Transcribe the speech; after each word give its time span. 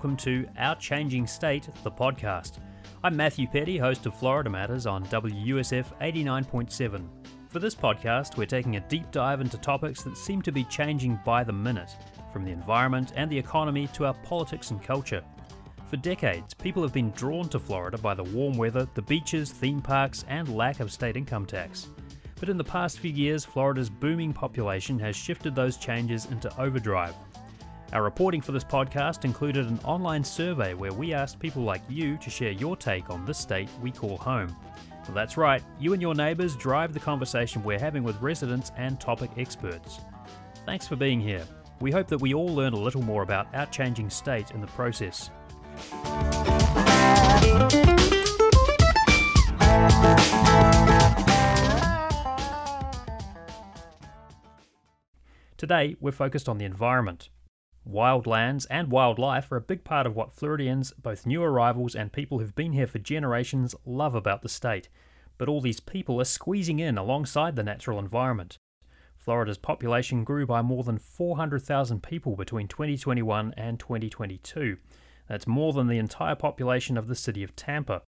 welcome 0.00 0.16
to 0.16 0.48
Our 0.56 0.76
Changing 0.76 1.26
State, 1.26 1.68
the 1.84 1.90
podcast. 1.90 2.52
I'm 3.04 3.14
Matthew 3.14 3.46
Peddie, 3.46 3.76
host 3.76 4.06
of 4.06 4.14
Florida 4.14 4.48
Matters 4.48 4.86
on 4.86 5.04
WUSF 5.04 5.84
89.7. 6.00 7.06
For 7.50 7.58
this 7.58 7.74
podcast, 7.74 8.38
we're 8.38 8.46
taking 8.46 8.76
a 8.76 8.88
deep 8.88 9.10
dive 9.10 9.42
into 9.42 9.58
topics 9.58 10.02
that 10.04 10.16
seem 10.16 10.40
to 10.40 10.52
be 10.52 10.64
changing 10.64 11.20
by 11.22 11.44
the 11.44 11.52
minute, 11.52 11.90
from 12.32 12.46
the 12.46 12.50
environment 12.50 13.12
and 13.14 13.30
the 13.30 13.36
economy 13.36 13.88
to 13.88 14.06
our 14.06 14.14
politics 14.24 14.70
and 14.70 14.82
culture. 14.82 15.22
For 15.90 15.98
decades, 15.98 16.54
people 16.54 16.82
have 16.82 16.94
been 16.94 17.10
drawn 17.10 17.50
to 17.50 17.58
Florida 17.58 17.98
by 17.98 18.14
the 18.14 18.24
warm 18.24 18.56
weather, 18.56 18.88
the 18.94 19.02
beaches, 19.02 19.50
theme 19.50 19.82
parks, 19.82 20.24
and 20.28 20.56
lack 20.56 20.80
of 20.80 20.90
state 20.90 21.18
income 21.18 21.44
tax. 21.44 21.88
But 22.36 22.48
in 22.48 22.56
the 22.56 22.64
past 22.64 23.00
few 23.00 23.12
years, 23.12 23.44
Florida's 23.44 23.90
booming 23.90 24.32
population 24.32 24.98
has 25.00 25.14
shifted 25.14 25.54
those 25.54 25.76
changes 25.76 26.24
into 26.24 26.58
overdrive. 26.58 27.14
Our 27.92 28.04
reporting 28.04 28.40
for 28.40 28.52
this 28.52 28.62
podcast 28.62 29.24
included 29.24 29.66
an 29.66 29.80
online 29.82 30.22
survey 30.22 30.74
where 30.74 30.92
we 30.92 31.12
asked 31.12 31.40
people 31.40 31.64
like 31.64 31.82
you 31.88 32.16
to 32.18 32.30
share 32.30 32.52
your 32.52 32.76
take 32.76 33.10
on 33.10 33.24
this 33.24 33.38
state 33.38 33.68
we 33.82 33.90
call 33.90 34.16
home. 34.16 34.54
Well, 35.06 35.14
that's 35.14 35.36
right, 35.36 35.60
you 35.80 35.92
and 35.92 36.00
your 36.00 36.14
neighbours 36.14 36.54
drive 36.54 36.92
the 36.92 37.00
conversation 37.00 37.64
we're 37.64 37.80
having 37.80 38.04
with 38.04 38.20
residents 38.22 38.70
and 38.76 39.00
topic 39.00 39.32
experts. 39.36 39.98
Thanks 40.66 40.86
for 40.86 40.94
being 40.94 41.20
here. 41.20 41.44
We 41.80 41.90
hope 41.90 42.06
that 42.08 42.18
we 42.18 42.32
all 42.32 42.54
learn 42.54 42.74
a 42.74 42.78
little 42.78 43.02
more 43.02 43.24
about 43.24 43.52
our 43.56 43.66
changing 43.66 44.08
state 44.08 44.52
in 44.52 44.60
the 44.60 44.68
process. 44.68 45.30
Today, 55.56 55.96
we're 55.98 56.12
focused 56.12 56.48
on 56.48 56.58
the 56.58 56.64
environment. 56.64 57.30
Wildlands 57.88 58.66
and 58.70 58.90
wildlife 58.90 59.50
are 59.50 59.56
a 59.56 59.60
big 59.60 59.84
part 59.84 60.06
of 60.06 60.14
what 60.14 60.32
Floridians, 60.32 60.92
both 60.92 61.26
new 61.26 61.42
arrivals 61.42 61.94
and 61.94 62.12
people 62.12 62.38
who've 62.38 62.54
been 62.54 62.72
here 62.72 62.86
for 62.86 62.98
generations, 62.98 63.74
love 63.84 64.14
about 64.14 64.42
the 64.42 64.48
state. 64.48 64.88
But 65.38 65.48
all 65.48 65.60
these 65.60 65.80
people 65.80 66.20
are 66.20 66.24
squeezing 66.24 66.78
in 66.78 66.98
alongside 66.98 67.56
the 67.56 67.62
natural 67.62 67.98
environment. 67.98 68.58
Florida's 69.16 69.58
population 69.58 70.24
grew 70.24 70.46
by 70.46 70.62
more 70.62 70.82
than 70.82 70.98
400,000 70.98 72.02
people 72.02 72.36
between 72.36 72.68
2021 72.68 73.54
and 73.56 73.78
2022. 73.78 74.76
That's 75.28 75.46
more 75.46 75.72
than 75.72 75.86
the 75.86 75.98
entire 75.98 76.34
population 76.34 76.96
of 76.96 77.06
the 77.06 77.14
city 77.14 77.42
of 77.42 77.56
Tampa. 77.56 78.02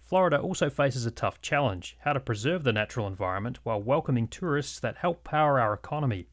Florida 0.00 0.38
also 0.40 0.70
faces 0.70 1.04
a 1.06 1.10
tough 1.10 1.40
challenge 1.42 1.96
how 2.00 2.14
to 2.14 2.20
preserve 2.20 2.64
the 2.64 2.72
natural 2.72 3.06
environment 3.06 3.58
while 3.62 3.82
welcoming 3.82 4.26
tourists 4.26 4.80
that 4.80 4.96
help 4.96 5.22
power 5.22 5.60
our 5.60 5.74
economy. 5.74 6.28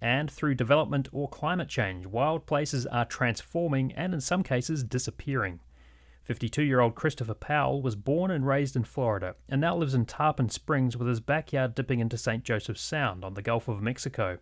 And 0.00 0.30
through 0.30 0.54
development 0.54 1.08
or 1.12 1.28
climate 1.28 1.68
change, 1.68 2.06
wild 2.06 2.46
places 2.46 2.86
are 2.86 3.04
transforming 3.04 3.92
and 3.92 4.12
in 4.12 4.20
some 4.20 4.42
cases 4.42 4.84
disappearing. 4.84 5.60
52 6.22 6.62
year 6.62 6.80
old 6.80 6.96
Christopher 6.96 7.34
Powell 7.34 7.80
was 7.80 7.94
born 7.94 8.30
and 8.32 8.46
raised 8.46 8.74
in 8.74 8.82
Florida 8.82 9.36
and 9.48 9.60
now 9.60 9.76
lives 9.76 9.94
in 9.94 10.06
Tarpon 10.06 10.48
Springs 10.48 10.96
with 10.96 11.06
his 11.06 11.20
backyard 11.20 11.74
dipping 11.74 12.00
into 12.00 12.18
St. 12.18 12.42
Joseph 12.42 12.78
Sound 12.78 13.24
on 13.24 13.34
the 13.34 13.42
Gulf 13.42 13.68
of 13.68 13.80
Mexico. 13.80 14.38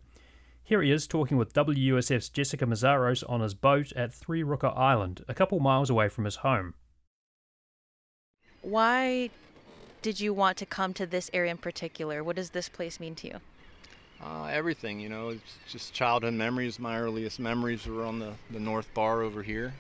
Here 0.63 0.81
he 0.81 0.91
is 0.91 1.07
talking 1.07 1.37
with 1.37 1.53
WUSF's 1.53 2.31
Jessica 2.31 2.65
Meszaros 2.65 3.23
on 3.29 3.43
his 3.43 3.53
boat 3.53 3.93
at 3.93 4.15
Three 4.15 4.43
Rooker 4.43 4.75
Island, 4.75 5.23
a 5.29 5.35
couple 5.35 5.61
miles 5.61 5.91
away 5.91 6.09
from 6.09 6.25
his 6.25 6.37
home. 6.37 6.73
Why 8.63 9.29
did 10.01 10.21
you 10.21 10.33
want 10.33 10.57
to 10.57 10.67
come 10.67 10.95
to 10.95 11.05
this 11.05 11.31
area 11.35 11.51
in 11.51 11.59
particular? 11.59 12.25
What 12.25 12.37
does 12.37 12.51
this 12.51 12.71
place 12.71 12.99
mean 12.99 13.15
to 13.17 13.29
you? 13.29 13.41
Uh, 14.23 14.47
everything, 14.47 15.01
you 15.01 15.09
know, 15.09 15.31
it's 15.31 15.59
just 15.69 15.93
childhood 15.93 16.35
memories. 16.35 16.79
My 16.79 16.99
earliest 16.99 17.39
memories 17.39 17.87
were 17.87 18.05
on 18.05 18.19
the, 18.19 18.33
the 18.51 18.61
North 18.61 18.93
Bar 18.95 19.23
over 19.23 19.43
here. 19.43 19.75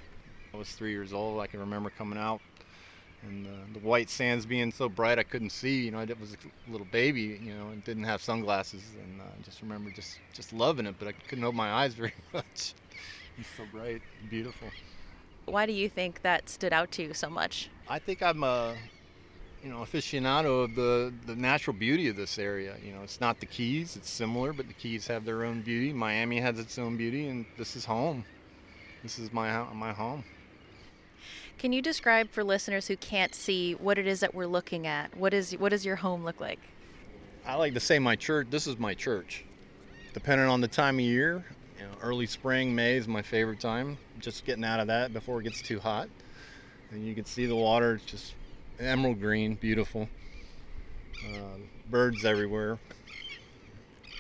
I 0.53 0.57
was 0.57 0.71
three 0.71 0.91
years 0.91 1.13
old. 1.13 1.41
I 1.41 1.47
can 1.47 1.61
remember 1.61 1.91
coming 1.91 2.19
out 2.19 2.41
and 3.27 3.47
uh, 3.47 3.51
the 3.73 3.79
white 3.81 4.11
sands 4.11 4.47
being 4.47 4.71
so 4.73 4.89
bright 4.89 5.19
I 5.19 5.23
couldn't 5.23 5.51
see. 5.51 5.85
You 5.85 5.91
know, 5.91 5.99
I 5.99 6.07
was 6.21 6.35
a 6.35 6.71
little 6.71 6.87
baby, 6.91 7.41
you 7.43 7.55
know, 7.55 7.69
and 7.69 7.83
didn't 7.85 8.05
have 8.05 8.23
sunglasses, 8.23 8.83
and 9.03 9.21
uh, 9.21 9.25
just 9.43 9.63
remember 9.63 9.91
just 9.91 10.19
just 10.33 10.53
loving 10.53 10.87
it, 10.87 10.95
but 10.99 11.09
I 11.09 11.13
couldn't 11.13 11.45
open 11.45 11.57
my 11.57 11.73
eyes 11.73 11.95
very 11.95 12.15
much. 12.33 12.75
it's 13.39 13.49
so 13.57 13.65
bright, 13.73 14.03
beautiful. 14.31 14.69
Why 15.47 15.67
do 15.67 15.73
you 15.73 15.89
think 15.89 16.23
that 16.23 16.49
stood 16.49 16.73
out 16.73 16.91
to 16.93 17.03
you 17.03 17.15
so 17.15 17.29
much? 17.29 17.69
I 17.89 17.99
think 17.99 18.23
I'm 18.23 18.43
a, 18.43 18.75
you 19.65 19.71
know, 19.71 19.79
aficionado 19.79 20.65
of 20.65 20.75
the 20.75 21.13
the 21.25 21.35
natural 21.35 21.75
beauty 21.75 22.09
of 22.09 22.17
this 22.17 22.39
area. 22.39 22.77
You 22.85 22.93
know, 22.93 23.03
it's 23.03 23.21
not 23.21 23.41
the 23.41 23.47
Keys; 23.47 23.97
it's 23.97 24.11
similar, 24.11 24.53
but 24.53 24.69
the 24.69 24.75
Keys 24.75 25.07
have 25.07 25.25
their 25.25 25.45
own 25.45 25.63
beauty. 25.63 25.93
Miami 25.93 26.39
has 26.39 26.59
its 26.59 26.79
own 26.79 26.99
beauty, 26.99 27.29
and 27.29 27.47
this 27.57 27.75
is 27.75 27.87
home. 27.87 28.25
This 29.03 29.19
is 29.19 29.33
my 29.33 29.65
my 29.73 29.93
home. 29.93 30.23
Can 31.57 31.73
you 31.73 31.81
describe 31.81 32.31
for 32.31 32.45
listeners 32.45 32.89
who 32.89 32.97
can't 32.97 33.35
see 33.35 33.75
what 33.77 33.97
it 33.97 34.07
is 34.07 34.21
that 34.21 34.35
we're 34.35 34.47
looking 34.47 34.87
at? 34.87 35.17
What 35.17 35.33
is 35.33 35.53
what 35.53 35.71
does 35.71 35.87
your 35.87 35.97
home 35.97 36.25
look 36.25 36.41
like? 36.41 36.61
I 37.47 37.55
like 37.55 37.73
to 37.73 37.81
say 37.81 37.99
my 37.99 38.17
church. 38.17 38.49
This 38.51 38.67
is 38.67 38.79
my 38.79 38.93
church. 38.93 39.47
Depending 40.13 40.47
on 40.47 40.61
the 40.61 40.69
time 40.69 40.97
of 40.97 41.05
year, 41.05 41.43
you 41.79 41.85
know, 41.85 41.93
early 42.03 42.27
spring, 42.27 42.75
May 42.75 42.97
is 42.97 43.09
my 43.09 43.23
favorite 43.23 43.61
time. 43.61 43.97
Just 44.19 44.45
getting 44.45 44.65
out 44.65 44.79
of 44.79 44.89
that 44.89 45.15
before 45.15 45.41
it 45.41 45.45
gets 45.45 45.63
too 45.63 45.81
hot, 45.81 46.09
and 46.91 47.07
you 47.07 47.15
can 47.15 47.25
see 47.25 47.47
the 47.47 47.57
water 47.57 47.99
just 48.07 48.35
emerald 48.81 49.21
green, 49.21 49.55
beautiful. 49.55 50.09
Uh, 51.33 51.59
birds 51.91 52.25
everywhere, 52.25 52.79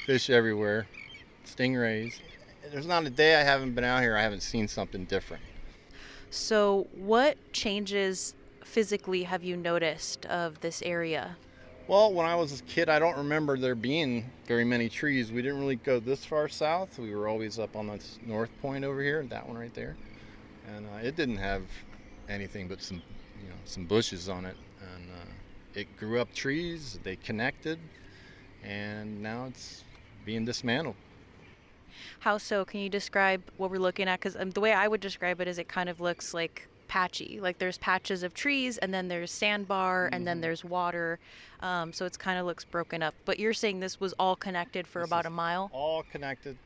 fish 0.06 0.30
everywhere, 0.30 0.86
stingrays. 1.44 2.20
There's 2.70 2.86
not 2.86 3.04
a 3.04 3.10
day 3.10 3.36
I 3.36 3.42
haven't 3.42 3.74
been 3.74 3.84
out 3.84 4.00
here 4.00 4.16
I 4.16 4.22
haven't 4.22 4.42
seen 4.42 4.68
something 4.68 5.04
different. 5.04 5.42
So, 6.30 6.86
what 6.96 7.36
changes 7.52 8.34
physically 8.64 9.24
have 9.24 9.44
you 9.44 9.56
noticed 9.56 10.26
of 10.26 10.60
this 10.60 10.82
area? 10.82 11.36
Well, 11.86 12.12
when 12.12 12.26
I 12.26 12.34
was 12.34 12.60
a 12.60 12.62
kid, 12.64 12.88
I 12.88 12.98
don't 12.98 13.16
remember 13.18 13.58
there 13.58 13.74
being 13.74 14.30
very 14.46 14.64
many 14.64 14.88
trees. 14.88 15.30
We 15.30 15.42
didn't 15.42 15.60
really 15.60 15.76
go 15.76 16.00
this 16.00 16.24
far 16.24 16.48
south. 16.48 16.98
We 16.98 17.14
were 17.14 17.28
always 17.28 17.58
up 17.58 17.76
on 17.76 17.88
the 17.88 18.00
north 18.26 18.50
point 18.62 18.84
over 18.84 19.02
here, 19.02 19.22
that 19.28 19.46
one 19.46 19.58
right 19.58 19.74
there, 19.74 19.94
and 20.74 20.86
uh, 20.86 21.06
it 21.06 21.14
didn't 21.14 21.36
have 21.36 21.62
anything 22.28 22.68
but 22.68 22.82
some, 22.82 23.02
you 23.42 23.48
know, 23.48 23.56
some 23.64 23.84
bushes 23.84 24.28
on 24.28 24.44
it. 24.44 24.56
And 24.80 25.10
uh, 25.10 25.24
it 25.74 25.96
grew 25.96 26.20
up 26.20 26.32
trees. 26.34 26.98
They 27.02 27.16
connected, 27.16 27.78
and 28.62 29.22
now 29.22 29.46
it's 29.46 29.84
being 30.24 30.44
dismantled. 30.44 30.96
How 32.20 32.38
so? 32.38 32.64
Can 32.64 32.80
you 32.80 32.88
describe 32.88 33.42
what 33.56 33.70
we're 33.70 33.78
looking 33.78 34.08
at? 34.08 34.20
Because 34.20 34.36
um, 34.36 34.50
the 34.50 34.60
way 34.60 34.72
I 34.72 34.88
would 34.88 35.00
describe 35.00 35.40
it 35.40 35.48
is 35.48 35.58
it 35.58 35.68
kind 35.68 35.88
of 35.88 36.00
looks 36.00 36.34
like 36.34 36.68
patchy. 36.88 37.40
Like 37.40 37.58
there's 37.58 37.78
patches 37.78 38.22
of 38.22 38.34
trees, 38.34 38.78
and 38.78 38.92
then 38.92 39.08
there's 39.08 39.30
sandbar, 39.30 40.06
mm-hmm. 40.06 40.14
and 40.14 40.26
then 40.26 40.36
mm-hmm. 40.36 40.42
there's 40.42 40.64
water. 40.64 41.18
Um, 41.60 41.92
so 41.92 42.04
it 42.04 42.18
kind 42.18 42.38
of 42.38 42.46
looks 42.46 42.64
broken 42.64 43.02
up. 43.02 43.14
But 43.24 43.38
you're 43.38 43.52
saying 43.52 43.80
this 43.80 44.00
was 44.00 44.12
all 44.18 44.36
connected 44.36 44.86
for 44.86 45.00
this 45.00 45.08
about 45.08 45.26
a 45.26 45.30
mile? 45.30 45.70
All 45.72 46.02
connected. 46.04 46.56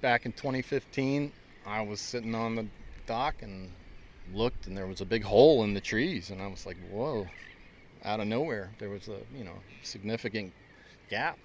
Back 0.00 0.26
in 0.26 0.32
2015, 0.32 1.32
I 1.66 1.82
was 1.82 2.00
sitting 2.00 2.34
on 2.34 2.56
the 2.56 2.66
dock 3.06 3.36
and 3.42 3.70
looked, 4.34 4.66
and 4.66 4.76
there 4.76 4.86
was 4.86 5.00
a 5.00 5.06
big 5.06 5.24
hole 5.24 5.64
in 5.64 5.74
the 5.74 5.80
trees, 5.80 6.30
and 6.30 6.40
I 6.40 6.46
was 6.46 6.66
like, 6.66 6.76
"Whoa!" 6.90 7.26
Out 8.04 8.20
of 8.20 8.26
nowhere, 8.26 8.72
there 8.78 8.90
was 8.90 9.08
a 9.08 9.18
you 9.36 9.44
know 9.44 9.58
significant 9.82 10.52
gap 11.10 11.38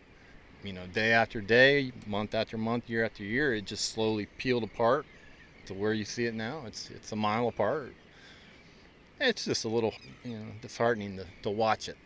you 0.63 0.73
know, 0.73 0.85
day 0.87 1.11
after 1.11 1.41
day, 1.41 1.91
month 2.05 2.33
after 2.33 2.57
month, 2.57 2.89
year 2.89 3.05
after 3.05 3.23
year, 3.23 3.53
it 3.53 3.65
just 3.65 3.93
slowly 3.93 4.25
peeled 4.37 4.63
apart 4.63 5.05
to 5.65 5.73
where 5.73 5.93
you 5.93 6.05
see 6.05 6.25
it 6.25 6.33
now. 6.33 6.63
It's 6.65 6.89
it's 6.89 7.11
a 7.11 7.15
mile 7.15 7.47
apart. 7.47 7.93
It's 9.19 9.45
just 9.45 9.65
a 9.65 9.67
little, 9.67 9.93
you 10.23 10.37
know, 10.37 10.45
disheartening 10.61 11.17
to, 11.17 11.25
to 11.43 11.49
watch 11.49 11.89
it. 11.89 11.97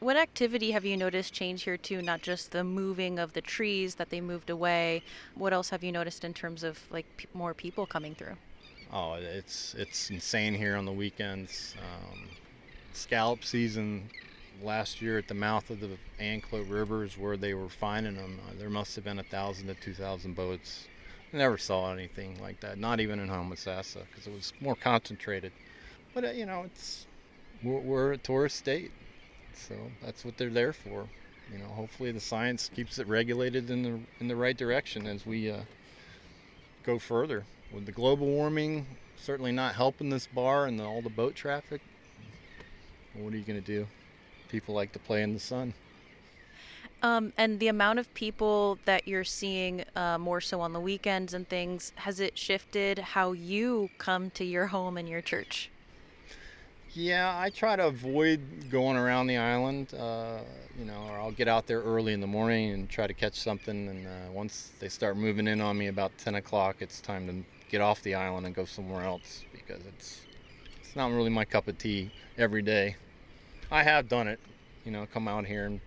What 0.00 0.16
activity 0.16 0.70
have 0.72 0.84
you 0.84 0.96
noticed 0.96 1.32
change 1.32 1.62
here 1.64 1.76
too? 1.76 2.02
Not 2.02 2.22
just 2.22 2.50
the 2.50 2.64
moving 2.64 3.18
of 3.18 3.34
the 3.34 3.42
trees 3.42 3.96
that 3.96 4.10
they 4.10 4.20
moved 4.20 4.50
away. 4.50 5.02
What 5.34 5.52
else 5.52 5.70
have 5.70 5.84
you 5.84 5.92
noticed 5.92 6.24
in 6.24 6.34
terms 6.34 6.64
of 6.64 6.78
like 6.90 7.06
p- 7.16 7.26
more 7.34 7.54
people 7.54 7.86
coming 7.86 8.14
through? 8.14 8.36
Oh, 8.92 9.14
it's 9.14 9.74
it's 9.78 10.10
insane 10.10 10.52
here 10.54 10.76
on 10.76 10.84
the 10.84 10.92
weekends. 10.92 11.74
Um, 11.78 12.28
scallop 12.92 13.42
season 13.42 14.10
last 14.62 15.00
year 15.00 15.16
at 15.16 15.28
the 15.28 15.34
mouth 15.34 15.70
of 15.70 15.80
the 15.80 15.96
Anclote 16.20 16.68
rivers 16.68 17.16
where 17.16 17.38
they 17.38 17.54
were 17.54 17.70
finding 17.70 18.16
them. 18.16 18.38
Uh, 18.46 18.52
there 18.58 18.68
must 18.68 18.94
have 18.96 19.04
been 19.04 19.18
a 19.18 19.22
thousand 19.22 19.68
to 19.68 19.74
two 19.74 19.94
thousand 19.94 20.34
boats. 20.34 20.88
I 21.32 21.38
never 21.38 21.56
saw 21.56 21.90
anything 21.90 22.38
like 22.42 22.60
that, 22.60 22.78
not 22.78 23.00
even 23.00 23.18
in 23.18 23.28
Homosassa, 23.28 24.02
because 24.10 24.26
it 24.26 24.32
was 24.34 24.52
more 24.60 24.76
concentrated. 24.76 25.52
But 26.12 26.26
uh, 26.26 26.30
you 26.32 26.44
know, 26.44 26.64
it's 26.64 27.06
we're, 27.62 27.78
we're, 27.78 28.12
a 28.12 28.18
tourist 28.18 28.56
state, 28.56 28.92
so 29.54 29.74
that's 30.04 30.22
what 30.22 30.36
they're 30.36 30.50
there 30.50 30.74
for. 30.74 31.08
You 31.50 31.58
know, 31.58 31.68
hopefully 31.68 32.12
the 32.12 32.20
science 32.20 32.70
keeps 32.74 32.98
it 32.98 33.06
regulated 33.06 33.70
in 33.70 33.82
the 33.82 34.00
in 34.20 34.28
the 34.28 34.36
right 34.36 34.56
direction 34.56 35.06
as 35.06 35.24
we 35.24 35.50
uh, 35.50 35.60
go 36.84 36.98
further. 36.98 37.46
With 37.74 37.86
the 37.86 37.92
global 37.92 38.26
warming 38.26 38.86
certainly 39.16 39.52
not 39.52 39.74
helping 39.74 40.10
this 40.10 40.26
bar 40.26 40.66
and 40.66 40.78
the, 40.78 40.84
all 40.84 41.00
the 41.00 41.10
boat 41.10 41.34
traffic, 41.34 41.80
what 43.14 43.32
are 43.32 43.36
you 43.36 43.44
going 43.44 43.60
to 43.60 43.66
do? 43.66 43.86
people 44.52 44.74
like 44.74 44.92
to 44.92 44.98
play 44.98 45.22
in 45.22 45.32
the 45.32 45.40
sun. 45.40 45.72
Um, 47.02 47.32
and 47.36 47.58
the 47.58 47.66
amount 47.66 47.98
of 47.98 48.12
people 48.14 48.78
that 48.84 49.08
you're 49.08 49.24
seeing 49.24 49.82
uh, 49.96 50.18
more 50.18 50.40
so 50.40 50.60
on 50.60 50.72
the 50.72 50.78
weekends 50.78 51.34
and 51.34 51.48
things, 51.48 51.92
has 51.96 52.20
it 52.20 52.38
shifted 52.38 52.98
how 53.00 53.32
you 53.32 53.88
come 53.98 54.30
to 54.30 54.44
your 54.44 54.66
home 54.66 54.96
and 54.96 55.08
your 55.08 55.22
church? 55.22 55.70
Yeah, 56.94 57.36
I 57.36 57.48
try 57.48 57.74
to 57.74 57.86
avoid 57.86 58.40
going 58.70 58.96
around 58.98 59.26
the 59.26 59.38
island, 59.38 59.94
uh, 59.94 60.40
you 60.78 60.84
know, 60.84 61.06
or 61.08 61.18
I'll 61.18 61.32
get 61.32 61.48
out 61.48 61.66
there 61.66 61.80
early 61.80 62.12
in 62.12 62.20
the 62.20 62.26
morning 62.26 62.72
and 62.72 62.88
try 62.88 63.06
to 63.06 63.14
catch 63.14 63.34
something. 63.40 63.88
And 63.88 64.06
uh, 64.06 64.30
once 64.30 64.70
they 64.78 64.90
start 64.90 65.16
moving 65.16 65.48
in 65.48 65.62
on 65.62 65.78
me 65.78 65.86
about 65.86 66.12
10 66.18 66.34
o'clock, 66.34 66.76
it's 66.80 67.00
time 67.00 67.26
to 67.26 67.51
get 67.72 67.80
off 67.80 68.02
the 68.02 68.14
island 68.14 68.46
and 68.46 68.54
go 68.54 68.64
somewhere 68.66 69.02
else 69.02 69.44
because 69.52 69.84
it's 69.86 70.20
it's 70.80 70.94
not 70.94 71.10
really 71.10 71.30
my 71.30 71.44
cup 71.44 71.66
of 71.66 71.78
tea 71.78 72.12
every 72.38 72.62
day. 72.62 72.94
I 73.70 73.82
have 73.82 74.08
done 74.08 74.28
it, 74.28 74.38
you 74.84 74.92
know, 74.92 75.06
come 75.12 75.26
out 75.26 75.46
here 75.46 75.64
and 75.64 75.80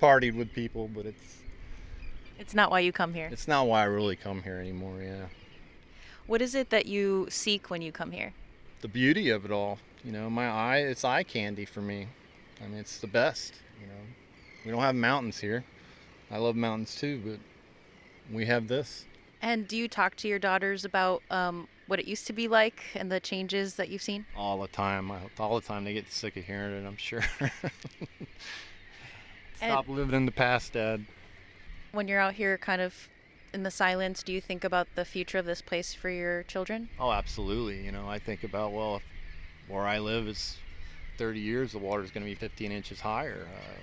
partied 0.00 0.36
with 0.36 0.52
people, 0.52 0.88
but 0.94 1.06
it's 1.06 1.38
It's 2.38 2.54
not 2.54 2.70
why 2.70 2.80
you 2.80 2.92
come 2.92 3.14
here. 3.14 3.28
it's 3.32 3.48
not 3.48 3.66
why 3.66 3.80
I 3.80 3.84
really 3.84 4.16
come 4.16 4.42
here 4.42 4.56
anymore. 4.58 5.00
Yeah, 5.02 5.26
What 6.26 6.42
is 6.42 6.54
it 6.54 6.68
that 6.70 6.84
you 6.86 7.26
seek 7.30 7.70
when 7.70 7.82
you 7.82 7.90
come 7.90 8.12
here? 8.12 8.32
the 8.82 8.88
beauty 8.88 9.28
of 9.28 9.44
it 9.44 9.50
all, 9.50 9.78
you 10.04 10.10
know, 10.12 10.30
my 10.30 10.46
eye 10.48 10.78
it's 10.78 11.04
eye 11.04 11.22
candy 11.22 11.64
for 11.64 11.80
me. 11.82 12.06
I 12.62 12.66
mean, 12.66 12.78
it's 12.78 12.98
the 12.98 13.06
best. 13.06 13.54
You 13.80 13.86
know, 13.86 14.02
we 14.64 14.70
don't 14.70 14.80
have 14.82 14.94
mountains 14.94 15.38
here. 15.38 15.64
I 16.30 16.36
love 16.38 16.54
mountains 16.56 16.94
too, 16.96 17.20
but 17.24 17.38
we 18.34 18.44
have 18.46 18.68
this. 18.68 19.04
And 19.42 19.66
do 19.66 19.76
you 19.76 19.88
talk 19.88 20.16
to 20.16 20.28
your 20.28 20.38
daughters 20.38 20.84
about 20.84 21.22
um, 21.30 21.66
what 21.86 21.98
it 21.98 22.06
used 22.06 22.26
to 22.26 22.32
be 22.32 22.46
like 22.48 22.82
and 22.94 23.10
the 23.10 23.20
changes 23.20 23.74
that 23.76 23.88
you've 23.88 24.02
seen? 24.02 24.26
all 24.36 24.60
the 24.60 24.68
time. 24.68 25.10
I- 25.10 25.18
All 25.38 25.58
the 25.58 25.66
time 25.66 25.84
they 25.84 25.94
get 25.94 26.10
sick 26.12 26.36
of 26.36 26.44
hearing 26.44 26.72
it. 26.84 26.86
I'm 26.86 26.96
sure. 26.96 27.22
Stop 29.56 29.88
living 29.88 30.14
in 30.14 30.26
the 30.26 30.32
past, 30.32 30.72
Dad. 30.72 31.04
When 31.92 32.08
you're 32.08 32.20
out 32.20 32.34
here 32.34 32.56
kind 32.58 32.80
of 32.80 33.08
in 33.52 33.62
the 33.62 33.70
silence, 33.70 34.22
do 34.22 34.32
you 34.32 34.40
think 34.40 34.64
about 34.64 34.86
the 34.94 35.04
future 35.04 35.38
of 35.38 35.44
this 35.44 35.60
place 35.60 35.92
for 35.92 36.08
your 36.08 36.44
children? 36.44 36.88
Oh, 36.98 37.10
absolutely. 37.12 37.84
You 37.84 37.92
know, 37.92 38.08
I 38.08 38.18
think 38.18 38.44
about 38.44 38.72
well, 38.72 38.96
if 38.96 39.02
where 39.68 39.86
I 39.86 39.98
live 39.98 40.28
is 40.28 40.56
30 41.18 41.40
years, 41.40 41.72
the 41.72 41.78
water 41.78 42.02
is 42.02 42.10
going 42.10 42.24
to 42.24 42.30
be 42.30 42.34
15 42.34 42.72
inches 42.72 43.00
higher. 43.00 43.46
Uh, 43.52 43.80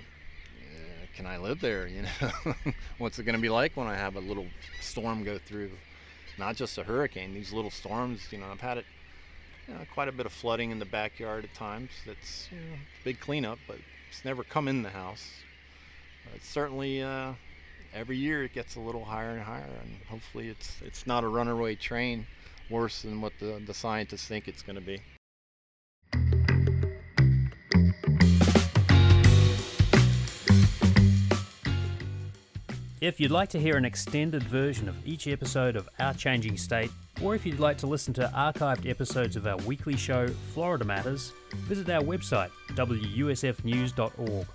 can 1.14 1.26
I 1.26 1.36
live 1.38 1.60
there? 1.60 1.86
You 1.86 2.02
know, 2.02 2.54
what's 2.98 3.18
it 3.18 3.24
going 3.24 3.36
to 3.36 3.42
be 3.42 3.48
like 3.48 3.76
when 3.76 3.86
I 3.86 3.94
have 3.94 4.16
a 4.16 4.20
little 4.20 4.46
storm 4.80 5.24
go 5.24 5.38
through? 5.38 5.70
Not 6.38 6.56
just 6.56 6.78
a 6.78 6.84
hurricane. 6.84 7.34
These 7.34 7.52
little 7.52 7.70
storms. 7.70 8.28
You 8.30 8.38
know, 8.38 8.46
I've 8.50 8.60
had 8.60 8.78
it. 8.78 8.84
You 9.66 9.74
know, 9.74 9.80
quite 9.92 10.08
a 10.08 10.12
bit 10.12 10.24
of 10.24 10.32
flooding 10.32 10.70
in 10.70 10.78
the 10.78 10.86
backyard 10.86 11.44
at 11.44 11.52
times. 11.54 11.90
That's 12.06 12.48
you 12.50 12.58
know, 12.58 12.76
big 13.04 13.20
cleanup, 13.20 13.58
but 13.66 13.76
it's 14.08 14.24
never 14.24 14.42
come 14.42 14.68
in 14.68 14.82
the 14.82 14.90
house. 14.90 15.30
It's 16.34 16.48
certainly 16.48 17.02
uh, 17.02 17.32
every 17.94 18.16
year 18.16 18.44
it 18.44 18.52
gets 18.52 18.76
a 18.76 18.80
little 18.80 19.04
higher 19.04 19.30
and 19.30 19.42
higher, 19.42 19.64
and 19.82 19.96
hopefully 20.08 20.48
it's 20.48 20.76
it's 20.82 21.06
not 21.06 21.24
a 21.24 21.28
runaway 21.28 21.74
train 21.74 22.26
worse 22.70 23.02
than 23.02 23.20
what 23.20 23.32
the, 23.40 23.62
the 23.66 23.74
scientists 23.74 24.26
think 24.26 24.48
it's 24.48 24.62
going 24.62 24.76
to 24.76 24.84
be. 24.84 25.00
If 33.00 33.20
you'd 33.20 33.30
like 33.30 33.48
to 33.50 33.60
hear 33.60 33.76
an 33.76 33.84
extended 33.84 34.42
version 34.42 34.88
of 34.88 35.06
each 35.06 35.28
episode 35.28 35.76
of 35.76 35.88
Our 36.00 36.14
Changing 36.14 36.56
State, 36.56 36.90
or 37.22 37.36
if 37.36 37.46
you'd 37.46 37.60
like 37.60 37.78
to 37.78 37.86
listen 37.86 38.12
to 38.14 38.28
archived 38.34 38.90
episodes 38.90 39.36
of 39.36 39.46
our 39.46 39.56
weekly 39.58 39.96
show, 39.96 40.26
Florida 40.52 40.84
Matters, 40.84 41.32
visit 41.68 41.88
our 41.90 42.02
website, 42.02 42.50
wusfnews.org. 42.70 44.46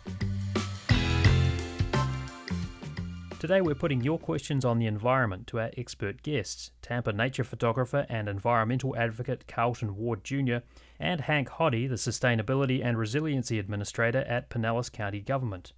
Today 3.39 3.61
we're 3.61 3.75
putting 3.75 4.01
your 4.01 4.19
questions 4.19 4.65
on 4.65 4.77
the 4.77 4.87
environment 4.87 5.47
to 5.47 5.61
our 5.61 5.71
expert 5.77 6.21
guests, 6.21 6.71
Tampa 6.81 7.13
nature 7.13 7.45
photographer 7.45 8.05
and 8.09 8.27
environmental 8.27 8.93
advocate 8.97 9.47
Carlton 9.47 9.95
Ward 9.95 10.25
Jr., 10.25 10.57
and 10.99 11.21
Hank 11.21 11.47
Hodde, 11.47 11.87
the 11.87 11.95
Sustainability 11.95 12.83
and 12.83 12.97
Resiliency 12.97 13.57
Administrator 13.57 14.25
at 14.27 14.49
Pinellas 14.49 14.91
County 14.91 15.21
Government. 15.21 15.71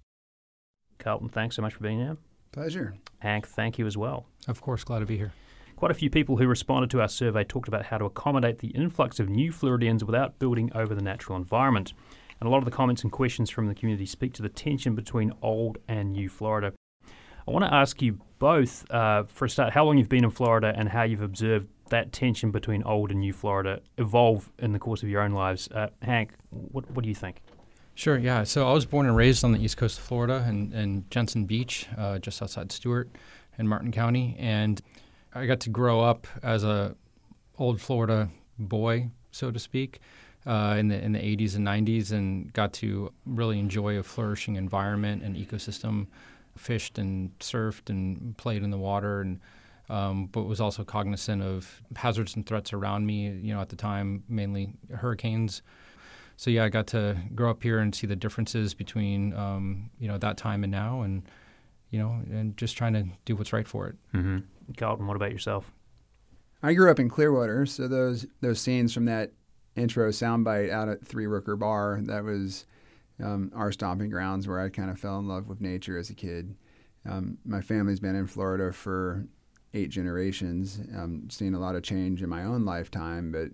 Carlton, 0.98 1.28
thanks 1.28 1.54
so 1.54 1.62
much 1.62 1.74
for 1.74 1.84
being 1.84 2.00
here. 2.00 2.16
Pleasure. 2.56 2.94
Hank, 3.18 3.46
thank 3.46 3.78
you 3.78 3.86
as 3.86 3.98
well. 3.98 4.24
Of 4.48 4.62
course, 4.62 4.82
glad 4.82 5.00
to 5.00 5.06
be 5.06 5.18
here. 5.18 5.30
Quite 5.76 5.90
a 5.90 5.94
few 5.94 6.08
people 6.08 6.38
who 6.38 6.46
responded 6.46 6.88
to 6.92 7.02
our 7.02 7.08
survey 7.08 7.44
talked 7.44 7.68
about 7.68 7.84
how 7.84 7.98
to 7.98 8.06
accommodate 8.06 8.60
the 8.60 8.68
influx 8.68 9.20
of 9.20 9.28
new 9.28 9.52
Floridians 9.52 10.02
without 10.02 10.38
building 10.38 10.70
over 10.74 10.94
the 10.94 11.02
natural 11.02 11.36
environment. 11.36 11.92
And 12.40 12.48
a 12.48 12.50
lot 12.50 12.58
of 12.58 12.64
the 12.64 12.70
comments 12.70 13.02
and 13.02 13.12
questions 13.12 13.50
from 13.50 13.66
the 13.66 13.74
community 13.74 14.06
speak 14.06 14.32
to 14.34 14.42
the 14.42 14.48
tension 14.48 14.94
between 14.94 15.34
old 15.42 15.76
and 15.86 16.12
new 16.12 16.30
Florida. 16.30 16.72
I 17.04 17.50
want 17.50 17.66
to 17.66 17.74
ask 17.74 18.00
you 18.00 18.20
both, 18.38 18.90
uh, 18.90 19.24
for 19.24 19.44
a 19.44 19.50
start, 19.50 19.74
how 19.74 19.84
long 19.84 19.98
you've 19.98 20.08
been 20.08 20.24
in 20.24 20.30
Florida 20.30 20.72
and 20.74 20.88
how 20.88 21.02
you've 21.02 21.20
observed 21.20 21.68
that 21.90 22.10
tension 22.10 22.52
between 22.52 22.82
old 22.84 23.10
and 23.10 23.20
new 23.20 23.34
Florida 23.34 23.82
evolve 23.98 24.50
in 24.58 24.72
the 24.72 24.78
course 24.78 25.02
of 25.02 25.10
your 25.10 25.20
own 25.20 25.32
lives. 25.32 25.68
Uh, 25.70 25.88
Hank, 26.00 26.32
what, 26.48 26.90
what 26.90 27.02
do 27.02 27.10
you 27.10 27.14
think? 27.14 27.42
Sure, 27.96 28.18
yeah. 28.18 28.44
So 28.44 28.68
I 28.68 28.74
was 28.74 28.84
born 28.84 29.06
and 29.06 29.16
raised 29.16 29.42
on 29.42 29.52
the 29.52 29.58
east 29.58 29.78
coast 29.78 29.98
of 29.98 30.04
Florida 30.04 30.44
in, 30.46 30.70
in 30.74 31.06
Jensen 31.08 31.46
Beach, 31.46 31.88
uh, 31.96 32.18
just 32.18 32.42
outside 32.42 32.70
Stuart 32.70 33.08
in 33.58 33.66
Martin 33.66 33.90
County. 33.90 34.36
And 34.38 34.82
I 35.34 35.46
got 35.46 35.60
to 35.60 35.70
grow 35.70 36.02
up 36.02 36.26
as 36.42 36.62
a 36.62 36.94
old 37.58 37.80
Florida 37.80 38.28
boy, 38.58 39.08
so 39.30 39.50
to 39.50 39.58
speak, 39.58 40.00
uh, 40.44 40.76
in 40.78 40.88
the 40.88 41.02
in 41.02 41.12
the 41.12 41.18
80s 41.18 41.56
and 41.56 41.66
90s, 41.66 42.12
and 42.12 42.52
got 42.52 42.74
to 42.74 43.14
really 43.24 43.58
enjoy 43.58 43.96
a 43.96 44.02
flourishing 44.02 44.56
environment 44.56 45.22
and 45.22 45.34
ecosystem. 45.34 46.06
Fished 46.54 46.98
and 46.98 47.38
surfed 47.38 47.88
and 47.88 48.36
played 48.36 48.62
in 48.62 48.70
the 48.70 48.78
water, 48.78 49.22
and 49.22 49.40
um, 49.88 50.26
but 50.26 50.42
was 50.42 50.60
also 50.60 50.84
cognizant 50.84 51.42
of 51.42 51.80
hazards 51.96 52.36
and 52.36 52.44
threats 52.44 52.74
around 52.74 53.06
me. 53.06 53.30
You 53.30 53.54
know, 53.54 53.60
at 53.62 53.70
the 53.70 53.76
time, 53.76 54.22
mainly 54.28 54.74
hurricanes. 54.94 55.62
So 56.36 56.50
yeah, 56.50 56.64
I 56.64 56.68
got 56.68 56.86
to 56.88 57.16
grow 57.34 57.50
up 57.50 57.62
here 57.62 57.78
and 57.78 57.94
see 57.94 58.06
the 58.06 58.16
differences 58.16 58.74
between 58.74 59.34
um, 59.34 59.90
you 59.98 60.08
know 60.08 60.18
that 60.18 60.36
time 60.36 60.64
and 60.64 60.70
now, 60.70 61.02
and 61.02 61.22
you 61.90 61.98
know, 61.98 62.20
and 62.30 62.56
just 62.56 62.76
trying 62.76 62.92
to 62.92 63.06
do 63.24 63.36
what's 63.36 63.52
right 63.52 63.66
for 63.66 63.88
it. 63.88 63.96
Mm-hmm. 64.14 64.38
Carlton, 64.76 65.06
what 65.06 65.16
about 65.16 65.32
yourself? 65.32 65.72
I 66.62 66.74
grew 66.74 66.90
up 66.90 66.98
in 66.98 67.08
Clearwater, 67.08 67.66
so 67.66 67.88
those 67.88 68.26
those 68.40 68.60
scenes 68.60 68.92
from 68.92 69.06
that 69.06 69.32
intro 69.76 70.08
soundbite 70.10 70.70
out 70.70 70.88
at 70.88 71.06
Three 71.06 71.26
Rooker 71.26 71.58
Bar, 71.58 72.00
that 72.04 72.24
was 72.24 72.66
um, 73.22 73.52
our 73.54 73.72
stomping 73.72 74.10
grounds 74.10 74.48
where 74.48 74.60
I 74.60 74.68
kind 74.68 74.90
of 74.90 74.98
fell 74.98 75.18
in 75.18 75.28
love 75.28 75.48
with 75.48 75.60
nature 75.60 75.98
as 75.98 76.10
a 76.10 76.14
kid. 76.14 76.54
Um, 77.08 77.38
my 77.44 77.60
family's 77.60 78.00
been 78.00 78.16
in 78.16 78.26
Florida 78.26 78.72
for 78.72 79.26
eight 79.74 79.90
generations, 79.90 80.80
um, 80.96 81.28
seen 81.30 81.54
a 81.54 81.60
lot 81.60 81.76
of 81.76 81.82
change 81.82 82.22
in 82.22 82.28
my 82.28 82.44
own 82.44 82.64
lifetime, 82.64 83.30
but 83.30 83.50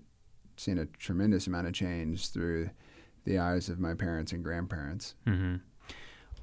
seen 0.57 0.79
a 0.79 0.87
tremendous 0.87 1.47
amount 1.47 1.67
of 1.67 1.73
change 1.73 2.29
through 2.29 2.71
the 3.25 3.39
eyes 3.39 3.69
of 3.69 3.79
my 3.79 3.95
parents 3.95 4.33
and 4.33 4.43
grandparents. 4.43 5.15
Mm-hmm. 5.27 5.57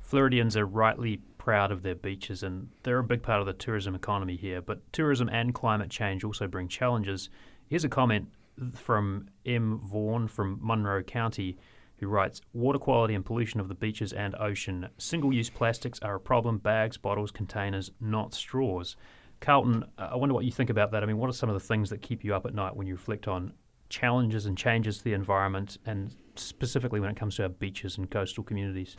Floridians 0.02 0.58
are 0.58 0.66
rightly 0.66 1.18
proud 1.38 1.72
of 1.72 1.84
their 1.84 1.96
beaches, 1.96 2.42
and 2.44 2.70
they're 2.84 3.00
a 3.00 3.04
big 3.04 3.22
part 3.22 3.42
of 3.42 3.46
the 3.46 3.54
tourism 3.54 3.96
economy 3.96 4.36
here. 4.36 4.62
But 4.62 4.92
tourism 4.92 5.30
and 5.30 5.54
climate 5.54 5.90
change 5.90 6.24
also 6.24 6.48
bring 6.48 6.68
challenges. 6.68 7.30
Here's 7.68 7.84
a 7.84 7.90
comment 7.90 8.30
from 8.74 9.30
M. 9.46 9.80
Vaughan 9.84 10.28
from 10.28 10.60
Monroe 10.62 11.04
County, 11.04 11.58
who 11.98 12.08
writes 12.08 12.42
Water 12.54 12.80
quality 12.80 13.14
and 13.14 13.26
pollution 13.26 13.60
of 13.60 13.68
the 13.68 13.76
beaches 13.76 14.14
and 14.14 14.36
ocean. 14.36 14.90
Single 14.98 15.34
use 15.34 15.50
plastics 15.50 16.00
are 16.00 16.16
a 16.16 16.20
problem 16.20 16.58
bags, 16.58 16.98
bottles, 16.98 17.32
containers, 17.32 17.92
not 18.00 18.34
straws. 18.34 18.96
Carlton, 19.42 19.86
I 19.98 20.16
wonder 20.16 20.34
what 20.34 20.46
you 20.46 20.52
think 20.52 20.70
about 20.70 20.92
that. 20.92 21.04
I 21.04 21.06
mean, 21.06 21.18
what 21.18 21.30
are 21.30 21.34
some 21.34 21.50
of 21.50 21.54
the 21.54 21.66
things 21.66 21.90
that 21.90 22.02
keep 22.02 22.24
you 22.24 22.36
up 22.36 22.46
at 22.46 22.54
night 22.54 22.76
when 22.76 22.88
you 22.88 22.96
reflect 22.96 23.28
on 23.28 23.54
challenges 23.90 24.46
and 24.46 24.58
changes 24.58 25.00
to 25.00 25.04
the 25.04 25.14
environment, 25.14 25.78
and 25.86 26.16
specifically 26.36 27.00
when 27.00 27.10
it 27.10 27.18
comes 27.18 27.36
to 27.36 27.44
our 27.44 27.50
beaches 27.50 27.98
and 27.98 28.10
coastal 28.10 28.44
communities? 28.44 28.96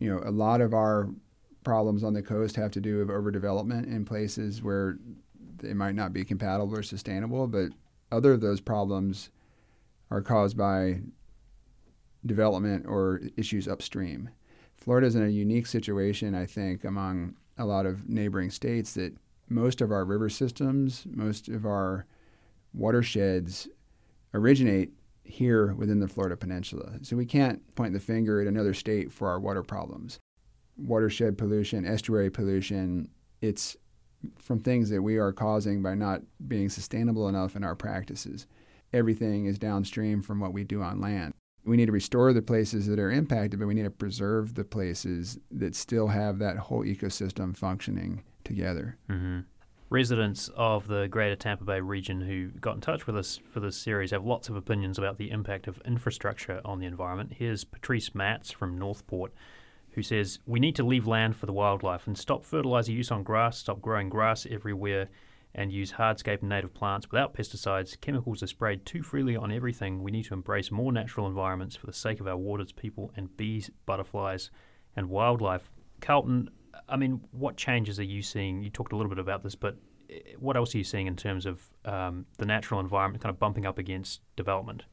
you 0.00 0.10
know, 0.10 0.20
a 0.24 0.32
lot 0.32 0.60
of 0.60 0.74
our 0.74 1.08
problems 1.62 2.02
on 2.02 2.14
the 2.14 2.22
coast 2.22 2.56
have 2.56 2.70
to 2.72 2.80
do 2.80 2.98
with 2.98 3.08
overdevelopment 3.08 3.86
in 3.86 4.04
places 4.04 4.62
where 4.62 4.96
they 5.58 5.74
might 5.74 5.94
not 5.94 6.12
be 6.12 6.24
compatible 6.24 6.74
or 6.74 6.82
sustainable, 6.82 7.46
but 7.46 7.70
other 8.10 8.32
of 8.32 8.40
those 8.40 8.60
problems 8.60 9.30
are 10.10 10.22
caused 10.22 10.56
by 10.56 11.00
development 12.24 12.86
or 12.88 13.20
issues 13.36 13.68
upstream. 13.68 14.30
Florida 14.74 15.06
is 15.06 15.14
in 15.14 15.22
a 15.22 15.28
unique 15.28 15.66
situation, 15.66 16.34
I 16.34 16.46
think, 16.46 16.84
among 16.84 17.36
a 17.58 17.66
lot 17.66 17.84
of 17.84 18.08
neighboring 18.08 18.50
states 18.50 18.94
that 18.94 19.14
most 19.50 19.82
of 19.82 19.92
our 19.92 20.06
river 20.06 20.30
systems, 20.30 21.04
most 21.10 21.48
of 21.48 21.66
our 21.66 22.06
watersheds 22.72 23.68
originate 24.34 24.90
here 25.24 25.74
within 25.74 26.00
the 26.00 26.08
Florida 26.08 26.36
Peninsula. 26.36 26.98
So 27.02 27.16
we 27.16 27.26
can't 27.26 27.74
point 27.74 27.92
the 27.92 28.00
finger 28.00 28.40
at 28.40 28.46
another 28.46 28.74
state 28.74 29.12
for 29.12 29.28
our 29.28 29.38
water 29.40 29.62
problems. 29.62 30.18
Watershed 30.76 31.38
pollution, 31.38 31.84
estuary 31.84 32.30
pollution, 32.30 33.10
it's 33.40 33.76
from 34.38 34.60
things 34.60 34.90
that 34.90 35.02
we 35.02 35.16
are 35.16 35.32
causing 35.32 35.82
by 35.82 35.94
not 35.94 36.22
being 36.46 36.68
sustainable 36.68 37.28
enough 37.28 37.56
in 37.56 37.64
our 37.64 37.74
practices. 37.74 38.46
Everything 38.92 39.46
is 39.46 39.58
downstream 39.58 40.20
from 40.20 40.40
what 40.40 40.52
we 40.52 40.64
do 40.64 40.82
on 40.82 41.00
land. 41.00 41.32
we 41.64 41.76
need 41.76 41.86
to 41.86 41.92
restore 41.92 42.32
the 42.32 42.42
places 42.42 42.86
that 42.86 42.98
are 42.98 43.10
impacted, 43.10 43.60
but 43.60 43.66
we 43.66 43.74
need 43.74 43.84
to 43.84 43.90
preserve 43.90 44.54
the 44.54 44.64
places 44.64 45.38
that 45.50 45.74
still 45.74 46.08
have 46.08 46.38
that 46.38 46.56
whole 46.56 46.84
ecosystem 46.84 47.56
functioning 47.56 48.22
together. 48.44 48.96
Mm-hmm. 49.08 49.40
Residents 49.90 50.48
of 50.56 50.86
the 50.86 51.08
greater 51.08 51.34
Tampa 51.34 51.64
Bay 51.64 51.80
region 51.80 52.20
who 52.20 52.50
got 52.60 52.76
in 52.76 52.80
touch 52.80 53.08
with 53.08 53.16
us 53.16 53.40
for 53.52 53.58
this 53.58 53.76
series 53.76 54.12
have 54.12 54.24
lots 54.24 54.48
of 54.48 54.54
opinions 54.54 54.98
about 54.98 55.18
the 55.18 55.32
impact 55.32 55.66
of 55.66 55.82
infrastructure 55.84 56.60
on 56.64 56.78
the 56.78 56.86
environment. 56.86 57.32
Here's 57.36 57.64
Patrice 57.64 58.14
Matz 58.14 58.52
from 58.52 58.78
North 58.78 59.04
Port, 59.08 59.34
who 59.90 60.02
says, 60.04 60.38
We 60.46 60.60
need 60.60 60.76
to 60.76 60.84
leave 60.84 61.08
land 61.08 61.34
for 61.34 61.46
the 61.46 61.52
wildlife 61.52 62.06
and 62.06 62.16
stop 62.16 62.44
fertilizer 62.44 62.92
use 62.92 63.10
on 63.10 63.24
grass, 63.24 63.58
stop 63.58 63.80
growing 63.80 64.08
grass 64.08 64.46
everywhere, 64.48 65.08
and 65.56 65.72
use 65.72 65.94
hardscape 65.94 66.40
native 66.40 66.72
plants 66.72 67.10
without 67.10 67.34
pesticides. 67.34 68.00
Chemicals 68.00 68.44
are 68.44 68.46
sprayed 68.46 68.86
too 68.86 69.02
freely 69.02 69.34
on 69.34 69.50
everything. 69.50 70.04
We 70.04 70.12
need 70.12 70.26
to 70.26 70.34
embrace 70.34 70.70
more 70.70 70.92
natural 70.92 71.26
environments 71.26 71.74
for 71.74 71.86
the 71.86 71.92
sake 71.92 72.20
of 72.20 72.28
our 72.28 72.36
waters, 72.36 72.70
people, 72.70 73.10
and 73.16 73.36
bees, 73.36 73.72
butterflies, 73.86 74.52
and 74.94 75.08
wildlife. 75.08 75.72
Carlton, 76.00 76.48
I 76.88 76.96
mean, 76.96 77.20
what 77.32 77.56
changes 77.56 77.98
are 77.98 78.04
you 78.04 78.22
seeing? 78.22 78.62
You 78.62 78.70
talked 78.70 78.92
a 78.92 78.96
little 78.96 79.10
bit 79.10 79.18
about 79.18 79.42
this, 79.42 79.54
but 79.54 79.76
eh, 80.08 80.18
what 80.38 80.56
else 80.56 80.74
are 80.74 80.78
you 80.78 80.84
seeing 80.84 81.06
in 81.06 81.16
terms 81.16 81.46
of 81.46 81.62
um, 81.84 82.26
the 82.38 82.46
natural 82.46 82.80
environment 82.80 83.22
kind 83.22 83.32
of 83.32 83.38
bumping 83.38 83.66
up 83.66 83.78
against 83.78 84.20
development? 84.36 84.84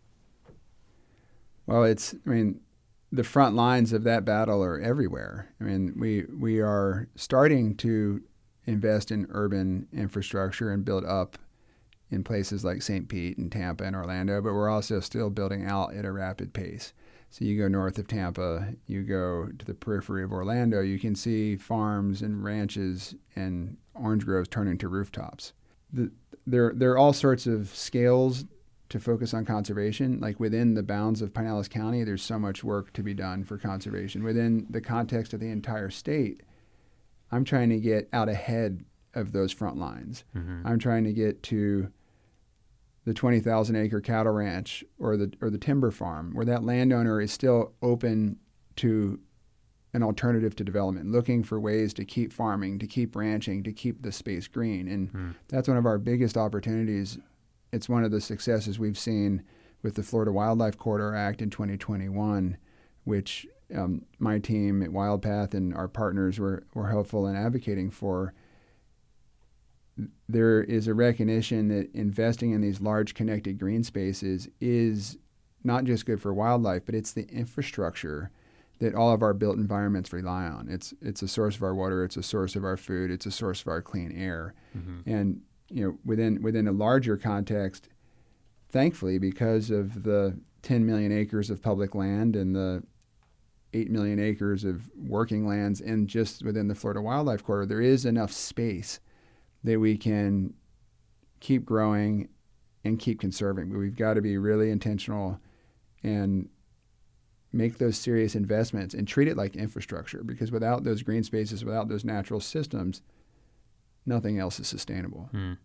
Well, 1.65 1.83
it's, 1.83 2.15
I 2.25 2.29
mean, 2.29 2.61
the 3.11 3.23
front 3.23 3.55
lines 3.55 3.93
of 3.93 4.03
that 4.03 4.25
battle 4.25 4.63
are 4.63 4.79
everywhere. 4.79 5.49
I 5.59 5.63
mean, 5.63 5.93
we, 5.97 6.25
we 6.25 6.61
are 6.61 7.09
starting 7.15 7.75
to 7.77 8.21
invest 8.65 9.11
in 9.11 9.27
urban 9.29 9.87
infrastructure 9.93 10.71
and 10.71 10.83
build 10.83 11.05
up 11.05 11.37
in 12.09 12.23
places 12.23 12.63
like 12.63 12.81
St. 12.81 13.07
Pete 13.09 13.37
and 13.37 13.51
Tampa 13.51 13.83
and 13.83 13.95
Orlando, 13.95 14.41
but 14.41 14.53
we're 14.53 14.69
also 14.69 14.99
still 14.99 15.29
building 15.29 15.65
out 15.65 15.93
at 15.93 16.05
a 16.05 16.11
rapid 16.11 16.53
pace. 16.53 16.93
So 17.29 17.45
you 17.45 17.57
go 17.57 17.67
north 17.67 17.97
of 17.97 18.07
Tampa, 18.07 18.73
you 18.87 19.03
go 19.03 19.49
to 19.57 19.65
the 19.65 19.73
periphery 19.73 20.23
of 20.23 20.31
Orlando, 20.31 20.81
you 20.81 20.97
can 20.97 21.13
see 21.13 21.55
farms 21.55 22.21
and 22.21 22.43
ranches 22.43 23.15
and 23.35 23.77
orange 23.93 24.25
groves 24.25 24.47
turning 24.47 24.77
to 24.79 24.87
rooftops. 24.87 25.53
The, 25.91 26.11
there, 26.45 26.71
there 26.73 26.91
are 26.91 26.97
all 26.97 27.13
sorts 27.13 27.45
of 27.45 27.75
scales 27.75 28.45
to 28.89 28.99
focus 28.99 29.33
on 29.33 29.45
conservation. 29.45 30.19
Like 30.19 30.39
within 30.39 30.73
the 30.73 30.83
bounds 30.83 31.21
of 31.21 31.33
Pinellas 31.33 31.69
County, 31.69 32.03
there's 32.03 32.23
so 32.23 32.39
much 32.39 32.63
work 32.63 32.93
to 32.93 33.03
be 33.03 33.13
done 33.13 33.43
for 33.43 33.57
conservation. 33.57 34.23
Within 34.23 34.65
the 34.69 34.81
context 34.81 35.33
of 35.33 35.39
the 35.39 35.49
entire 35.49 35.89
state, 35.89 36.41
I'm 37.31 37.43
trying 37.43 37.69
to 37.69 37.79
get 37.79 38.07
out 38.13 38.29
ahead 38.29 38.85
of 39.13 39.33
those 39.33 39.51
front 39.51 39.77
lines. 39.77 40.23
Mm-hmm. 40.35 40.65
I'm 40.65 40.79
trying 40.79 41.03
to 41.03 41.13
get 41.13 41.43
to 41.43 41.91
the 43.07 43.13
20,000 43.13 43.73
acre 43.77 44.01
cattle 44.01 44.33
ranch 44.33 44.83
or 44.99 45.15
the 45.15 45.31
or 45.39 45.49
the 45.49 45.57
timber 45.57 45.91
farm 45.91 46.31
where 46.33 46.43
that 46.45 46.65
landowner 46.65 47.21
is 47.21 47.31
still 47.31 47.71
open 47.81 48.37
to 48.75 49.17
an 49.93 50.03
alternative 50.03 50.57
to 50.57 50.63
development, 50.65 51.09
looking 51.09 51.41
for 51.41 51.57
ways 51.57 51.93
to 51.93 52.03
keep 52.03 52.33
farming, 52.33 52.77
to 52.79 52.85
keep 52.85 53.15
ranching, 53.15 53.63
to 53.63 53.71
keep 53.71 54.01
the 54.01 54.11
space 54.11 54.49
green. 54.49 54.89
And 54.89 55.13
mm. 55.13 55.35
that's 55.47 55.69
one 55.69 55.77
of 55.77 55.85
our 55.85 55.97
biggest 55.97 56.35
opportunities. 56.35 57.17
It's 57.71 57.87
one 57.87 58.03
of 58.03 58.11
the 58.11 58.19
successes 58.19 58.77
we've 58.77 58.99
seen 58.99 59.41
with 59.81 59.95
the 59.95 60.03
Florida 60.03 60.33
Wildlife 60.33 60.77
Corridor 60.77 61.15
Act 61.15 61.41
in 61.41 61.49
2021, 61.49 62.57
which 63.05 63.47
um, 63.73 64.03
my 64.19 64.37
team 64.37 64.83
at 64.83 64.89
WildPath 64.89 65.53
and 65.53 65.73
our 65.73 65.87
partners 65.87 66.39
were, 66.39 66.65
were 66.73 66.89
helpful 66.89 67.25
in 67.25 67.37
advocating 67.37 67.89
for 67.89 68.33
there 70.29 70.61
is 70.63 70.87
a 70.87 70.93
recognition 70.93 71.69
that 71.69 71.93
investing 71.93 72.51
in 72.51 72.61
these 72.61 72.81
large 72.81 73.13
connected 73.13 73.57
green 73.57 73.83
spaces 73.83 74.47
is 74.59 75.17
not 75.63 75.85
just 75.85 76.05
good 76.05 76.21
for 76.21 76.33
wildlife, 76.33 76.85
but 76.85 76.95
it's 76.95 77.11
the 77.11 77.27
infrastructure 77.29 78.31
that 78.79 78.93
all 78.93 79.11
of 79.11 79.23
our 79.23 79.33
built 79.33 79.57
environments 79.57 80.13
rely 80.13 80.45
on. 80.45 80.67
It's 80.69 80.93
it's 81.01 81.21
a 81.21 81.27
source 81.27 81.55
of 81.55 81.63
our 81.63 81.73
water, 81.73 82.03
it's 82.03 82.17
a 82.17 82.23
source 82.23 82.55
of 82.55 82.63
our 82.63 82.77
food, 82.77 83.09
it's 83.09 83.25
a 83.25 83.31
source 83.31 83.61
of 83.61 83.67
our 83.67 83.81
clean 83.81 84.11
air. 84.11 84.53
Mm-hmm. 84.77 85.09
And 85.09 85.41
you 85.69 85.83
know, 85.83 85.97
within 86.05 86.41
within 86.41 86.67
a 86.67 86.71
larger 86.71 87.17
context, 87.17 87.89
thankfully, 88.69 89.17
because 89.17 89.71
of 89.71 90.03
the 90.03 90.39
10 90.61 90.85
million 90.85 91.11
acres 91.11 91.49
of 91.49 91.61
public 91.61 91.95
land 91.95 92.35
and 92.35 92.55
the 92.55 92.83
8 93.73 93.89
million 93.89 94.19
acres 94.19 94.63
of 94.63 94.89
working 94.95 95.47
lands 95.47 95.81
and 95.81 96.07
just 96.07 96.43
within 96.43 96.67
the 96.67 96.75
Florida 96.75 97.01
Wildlife 97.01 97.43
Corridor, 97.43 97.67
there 97.67 97.81
is 97.81 98.05
enough 98.05 98.31
space 98.31 98.99
that 99.67 99.79
we 99.79 99.97
can 99.97 100.53
keep 101.39 101.65
growing 101.65 102.29
and 102.83 102.97
keep 102.97 103.19
conserving. 103.19 103.69
But 103.69 103.79
we've 103.79 103.95
got 103.95 104.15
to 104.15 104.21
be 104.21 104.37
really 104.37 104.71
intentional 104.71 105.39
and 106.03 106.49
make 107.51 107.77
those 107.77 107.97
serious 107.97 108.35
investments 108.35 108.93
and 108.93 109.07
treat 109.07 109.27
it 109.27 109.37
like 109.37 109.55
infrastructure 109.55 110.23
because 110.23 110.51
without 110.51 110.83
those 110.83 111.01
green 111.01 111.23
spaces, 111.23 111.65
without 111.65 111.89
those 111.89 112.05
natural 112.05 112.39
systems, 112.39 113.01
nothing 114.05 114.39
else 114.39 114.59
is 114.59 114.67
sustainable. 114.67 115.29
Mm. 115.33 115.57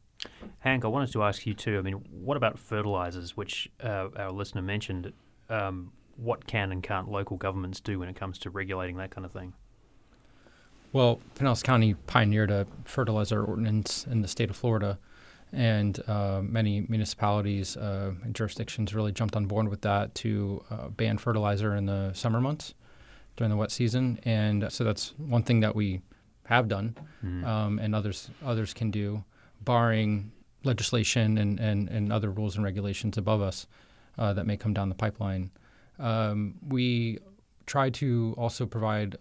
Hank, 0.60 0.84
I 0.84 0.88
wanted 0.88 1.12
to 1.12 1.22
ask 1.22 1.46
you 1.46 1.54
too. 1.54 1.78
I 1.78 1.82
mean, 1.82 1.94
what 2.10 2.36
about 2.36 2.58
fertilizers, 2.58 3.36
which 3.36 3.70
uh, 3.82 4.08
our 4.16 4.30
listener 4.30 4.62
mentioned? 4.62 5.12
Um, 5.48 5.92
what 6.16 6.46
can 6.46 6.70
and 6.72 6.82
can't 6.82 7.08
local 7.08 7.36
governments 7.36 7.80
do 7.80 7.98
when 7.98 8.08
it 8.08 8.16
comes 8.16 8.38
to 8.38 8.50
regulating 8.50 8.96
that 8.96 9.10
kind 9.10 9.24
of 9.24 9.32
thing? 9.32 9.54
Well, 10.92 11.20
Pinellas 11.34 11.62
County 11.62 11.94
pioneered 11.94 12.50
a 12.50 12.66
fertilizer 12.84 13.42
ordinance 13.42 14.06
in 14.10 14.20
the 14.20 14.28
state 14.28 14.50
of 14.50 14.56
Florida, 14.56 14.98
and 15.52 15.98
uh, 16.06 16.42
many 16.42 16.84
municipalities 16.88 17.76
uh, 17.76 18.12
and 18.22 18.34
jurisdictions 18.34 18.94
really 18.94 19.12
jumped 19.12 19.34
on 19.34 19.46
board 19.46 19.68
with 19.68 19.80
that 19.82 20.14
to 20.16 20.62
uh, 20.70 20.88
ban 20.88 21.18
fertilizer 21.18 21.74
in 21.74 21.86
the 21.86 22.12
summer 22.12 22.40
months 22.40 22.74
during 23.36 23.50
the 23.50 23.56
wet 23.56 23.70
season. 23.70 24.18
And 24.24 24.70
so 24.70 24.84
that's 24.84 25.14
one 25.18 25.42
thing 25.42 25.60
that 25.60 25.74
we 25.74 26.02
have 26.44 26.68
done, 26.68 26.96
mm-hmm. 27.24 27.44
um, 27.44 27.78
and 27.78 27.94
others 27.94 28.30
others 28.44 28.74
can 28.74 28.90
do, 28.90 29.24
barring 29.62 30.32
legislation 30.64 31.38
and, 31.38 31.58
and, 31.58 31.88
and 31.88 32.12
other 32.12 32.30
rules 32.30 32.56
and 32.56 32.64
regulations 32.64 33.16
above 33.16 33.40
us 33.40 33.66
uh, 34.18 34.32
that 34.34 34.46
may 34.46 34.56
come 34.56 34.74
down 34.74 34.88
the 34.88 34.94
pipeline. 34.94 35.50
Um, 35.98 36.54
we 36.68 37.18
try 37.66 37.90
to 37.90 38.34
also 38.36 38.66
provide 38.66 39.16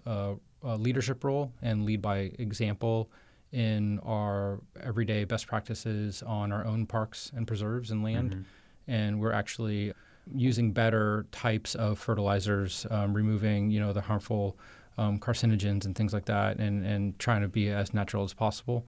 uh, 0.63 0.75
leadership 0.75 1.23
role 1.23 1.51
and 1.61 1.85
lead 1.85 2.01
by 2.01 2.31
example 2.39 3.09
in 3.51 3.99
our 3.99 4.61
everyday 4.81 5.23
best 5.25 5.47
practices 5.47 6.23
on 6.23 6.51
our 6.51 6.65
own 6.65 6.85
parks 6.85 7.31
and 7.35 7.47
preserves 7.47 7.91
and 7.91 8.03
land. 8.03 8.31
Mm-hmm. 8.31 8.41
And 8.87 9.19
we're 9.19 9.33
actually 9.33 9.93
using 10.33 10.71
better 10.71 11.25
types 11.31 11.75
of 11.75 11.99
fertilizers, 11.99 12.85
um, 12.89 13.13
removing 13.13 13.71
you 13.71 13.79
know 13.79 13.93
the 13.93 14.01
harmful 14.01 14.57
um, 14.97 15.19
carcinogens 15.19 15.85
and 15.85 15.95
things 15.95 16.13
like 16.13 16.25
that, 16.25 16.57
and 16.57 16.85
and 16.85 17.17
trying 17.19 17.41
to 17.41 17.47
be 17.47 17.69
as 17.69 17.93
natural 17.93 18.23
as 18.23 18.33
possible. 18.33 18.85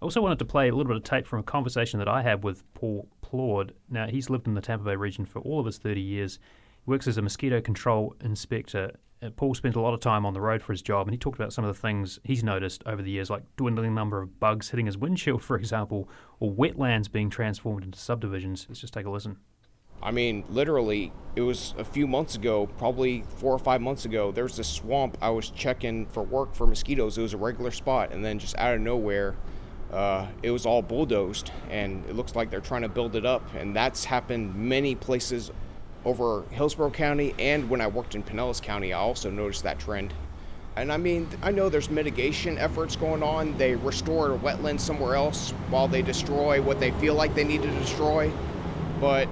I 0.00 0.04
also 0.04 0.20
wanted 0.20 0.40
to 0.40 0.44
play 0.44 0.68
a 0.68 0.72
little 0.74 0.88
bit 0.88 0.96
of 0.96 1.04
tape 1.04 1.26
from 1.26 1.38
a 1.38 1.44
conversation 1.44 1.98
that 2.00 2.08
I 2.08 2.22
had 2.22 2.42
with 2.42 2.64
Paul 2.74 3.08
Plord. 3.20 3.72
Now 3.88 4.08
he's 4.08 4.28
lived 4.28 4.48
in 4.48 4.54
the 4.54 4.60
Tampa 4.60 4.84
Bay 4.84 4.96
region 4.96 5.24
for 5.24 5.38
all 5.40 5.60
of 5.60 5.66
his 5.66 5.78
30 5.78 6.00
years. 6.00 6.38
He 6.84 6.90
works 6.90 7.06
as 7.06 7.16
a 7.18 7.22
mosquito 7.22 7.60
control 7.60 8.16
inspector 8.20 8.96
Paul 9.30 9.54
spent 9.54 9.76
a 9.76 9.80
lot 9.80 9.94
of 9.94 10.00
time 10.00 10.26
on 10.26 10.34
the 10.34 10.40
road 10.40 10.62
for 10.62 10.72
his 10.72 10.82
job, 10.82 11.06
and 11.06 11.14
he 11.14 11.18
talked 11.18 11.38
about 11.38 11.52
some 11.52 11.64
of 11.64 11.74
the 11.74 11.80
things 11.80 12.18
he's 12.24 12.42
noticed 12.42 12.82
over 12.86 13.02
the 13.02 13.10
years, 13.10 13.30
like 13.30 13.42
dwindling 13.56 13.94
number 13.94 14.20
of 14.20 14.40
bugs 14.40 14.70
hitting 14.70 14.86
his 14.86 14.98
windshield, 14.98 15.42
for 15.42 15.56
example, 15.56 16.08
or 16.40 16.52
wetlands 16.52 17.10
being 17.10 17.30
transformed 17.30 17.84
into 17.84 17.98
subdivisions. 17.98 18.66
Let's 18.68 18.80
just 18.80 18.92
take 18.92 19.06
a 19.06 19.10
listen. 19.10 19.38
I 20.02 20.10
mean, 20.10 20.42
literally, 20.48 21.12
it 21.36 21.42
was 21.42 21.74
a 21.78 21.84
few 21.84 22.08
months 22.08 22.34
ago, 22.34 22.66
probably 22.66 23.22
four 23.36 23.52
or 23.52 23.58
five 23.58 23.80
months 23.80 24.04
ago. 24.04 24.32
There 24.32 24.42
was 24.42 24.56
this 24.56 24.68
swamp. 24.68 25.16
I 25.22 25.30
was 25.30 25.50
checking 25.50 26.06
for 26.06 26.24
work 26.24 26.56
for 26.56 26.66
mosquitoes. 26.66 27.16
It 27.16 27.22
was 27.22 27.34
a 27.34 27.38
regular 27.38 27.70
spot, 27.70 28.10
and 28.10 28.24
then 28.24 28.40
just 28.40 28.58
out 28.58 28.74
of 28.74 28.80
nowhere, 28.80 29.36
uh, 29.92 30.26
it 30.42 30.50
was 30.50 30.66
all 30.66 30.82
bulldozed, 30.82 31.52
and 31.70 32.04
it 32.06 32.16
looks 32.16 32.34
like 32.34 32.50
they're 32.50 32.60
trying 32.60 32.82
to 32.82 32.88
build 32.88 33.14
it 33.14 33.24
up. 33.24 33.48
And 33.54 33.76
that's 33.76 34.04
happened 34.04 34.56
many 34.56 34.96
places 34.96 35.52
over 36.04 36.44
Hillsborough 36.50 36.90
County 36.90 37.34
and 37.38 37.68
when 37.70 37.80
I 37.80 37.86
worked 37.86 38.14
in 38.14 38.22
Pinellas 38.22 38.60
County, 38.60 38.92
I 38.92 38.98
also 38.98 39.30
noticed 39.30 39.62
that 39.62 39.78
trend. 39.78 40.12
And 40.74 40.90
I 40.90 40.96
mean, 40.96 41.28
I 41.42 41.50
know 41.50 41.68
there's 41.68 41.90
mitigation 41.90 42.56
efforts 42.58 42.96
going 42.96 43.22
on. 43.22 43.56
They 43.58 43.74
restore 43.74 44.34
a 44.34 44.38
wetland 44.38 44.80
somewhere 44.80 45.14
else 45.14 45.50
while 45.68 45.86
they 45.86 46.00
destroy 46.00 46.62
what 46.62 46.80
they 46.80 46.92
feel 46.92 47.14
like 47.14 47.34
they 47.34 47.44
need 47.44 47.62
to 47.62 47.70
destroy. 47.72 48.32
But 49.00 49.28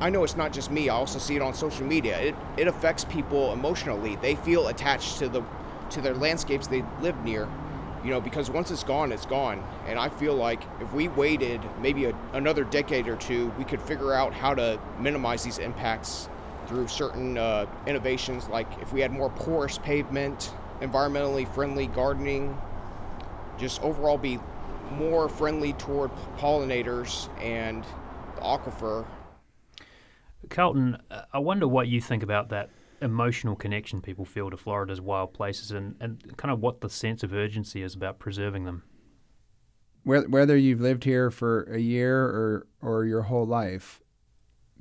I 0.00 0.10
know 0.10 0.24
it's 0.24 0.36
not 0.36 0.52
just 0.52 0.70
me. 0.70 0.88
I 0.88 0.94
also 0.94 1.18
see 1.18 1.36
it 1.36 1.42
on 1.42 1.54
social 1.54 1.86
media. 1.86 2.18
It, 2.20 2.34
it 2.56 2.66
affects 2.66 3.04
people 3.04 3.52
emotionally. 3.52 4.16
They 4.16 4.34
feel 4.34 4.68
attached 4.68 5.18
to 5.18 5.28
the 5.28 5.44
to 5.90 6.00
their 6.00 6.14
landscapes 6.14 6.68
they 6.68 6.84
live 7.00 7.16
near 7.24 7.48
you 8.04 8.10
know, 8.10 8.20
because 8.20 8.50
once 8.50 8.70
it's 8.70 8.84
gone, 8.84 9.12
it's 9.12 9.26
gone. 9.26 9.62
And 9.86 9.98
I 9.98 10.08
feel 10.08 10.34
like 10.34 10.62
if 10.80 10.92
we 10.92 11.08
waited 11.08 11.60
maybe 11.80 12.06
a, 12.06 12.16
another 12.32 12.64
decade 12.64 13.08
or 13.08 13.16
two, 13.16 13.52
we 13.58 13.64
could 13.64 13.80
figure 13.82 14.12
out 14.12 14.32
how 14.32 14.54
to 14.54 14.80
minimize 14.98 15.42
these 15.42 15.58
impacts 15.58 16.28
through 16.66 16.88
certain 16.88 17.36
uh, 17.36 17.66
innovations, 17.86 18.48
like 18.48 18.68
if 18.80 18.92
we 18.92 19.00
had 19.00 19.10
more 19.10 19.30
porous 19.30 19.78
pavement, 19.78 20.52
environmentally 20.80 21.52
friendly 21.52 21.88
gardening, 21.88 22.56
just 23.58 23.82
overall 23.82 24.16
be 24.16 24.38
more 24.92 25.28
friendly 25.28 25.72
toward 25.74 26.10
pollinators 26.38 27.28
and 27.42 27.84
the 28.36 28.40
aquifer. 28.40 29.04
Carlton, 30.48 30.96
I 31.32 31.38
wonder 31.38 31.68
what 31.68 31.88
you 31.88 32.00
think 32.00 32.22
about 32.22 32.48
that 32.50 32.70
emotional 33.00 33.56
connection 33.56 34.00
people 34.00 34.24
feel 34.24 34.50
to 34.50 34.56
Florida's 34.56 35.00
wild 35.00 35.32
places 35.32 35.70
and, 35.70 35.96
and 36.00 36.36
kind 36.36 36.52
of 36.52 36.60
what 36.60 36.80
the 36.80 36.88
sense 36.88 37.22
of 37.22 37.32
urgency 37.32 37.82
is 37.82 37.94
about 37.94 38.18
preserving 38.18 38.64
them. 38.64 38.82
Whether 40.04 40.56
you've 40.56 40.80
lived 40.80 41.04
here 41.04 41.30
for 41.30 41.64
a 41.64 41.78
year 41.78 42.22
or, 42.22 42.66
or 42.80 43.04
your 43.04 43.22
whole 43.22 43.46
life, 43.46 44.00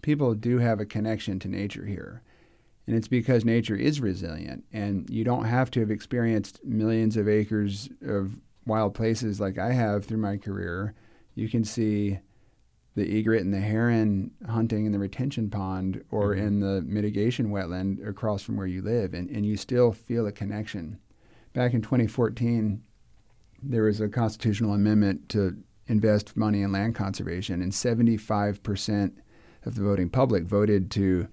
people 0.02 0.34
do 0.34 0.60
have 0.60 0.80
a 0.80 0.86
connection 0.86 1.40
to 1.40 1.48
nature 1.50 1.86
here. 1.86 2.24
And 2.88 2.96
it's 2.96 3.08
because 3.10 3.46
nature 3.46 3.76
is 3.76 4.02
resilient, 4.02 4.64
and 4.74 5.08
you 5.10 5.24
don't 5.24 5.46
have 5.46 5.70
to 5.72 5.80
have 5.82 5.92
experienced 5.92 6.64
millions 6.64 7.18
of 7.18 7.28
acres 7.28 7.90
of 8.02 8.40
wild 8.66 8.96
places 8.96 9.40
like 9.40 9.60
I 9.60 9.74
have 9.74 10.06
through 10.06 10.18
my 10.18 10.38
career. 10.38 10.96
You 11.36 11.50
can 11.50 11.64
see 11.64 12.20
the 13.00 13.18
egret 13.18 13.42
and 13.42 13.54
the 13.54 13.60
heron 13.60 14.32
hunting 14.48 14.86
in 14.86 14.92
the 14.92 15.00
retention 15.00 15.50
pond 15.50 16.04
or 16.12 16.36
mm-hmm. 16.36 16.46
in 16.48 16.60
the 16.60 16.82
mitigation 16.82 17.50
wetland 17.50 18.06
across 18.08 18.44
from 18.44 18.58
where 18.58 18.68
you 18.68 18.82
live, 18.82 19.14
and, 19.14 19.30
and 19.30 19.46
you 19.46 19.58
still 19.58 19.92
feel 19.92 20.28
a 20.28 20.32
connection. 20.32 21.00
Back 21.54 21.74
in 21.74 21.82
2014, 21.82 22.84
there 23.64 23.84
was 23.84 24.00
a 24.00 24.08
constitutional 24.08 24.74
amendment 24.74 25.30
to 25.30 25.58
invest 25.88 26.38
money 26.38 26.62
in 26.62 26.72
land 26.72 26.96
conservation, 26.96 27.62
and 27.62 27.72
75% 27.72 29.14
of 29.66 29.76
the 29.76 29.82
voting 29.82 30.10
public 30.10 30.44
voted 30.44 30.92
to 30.92 31.28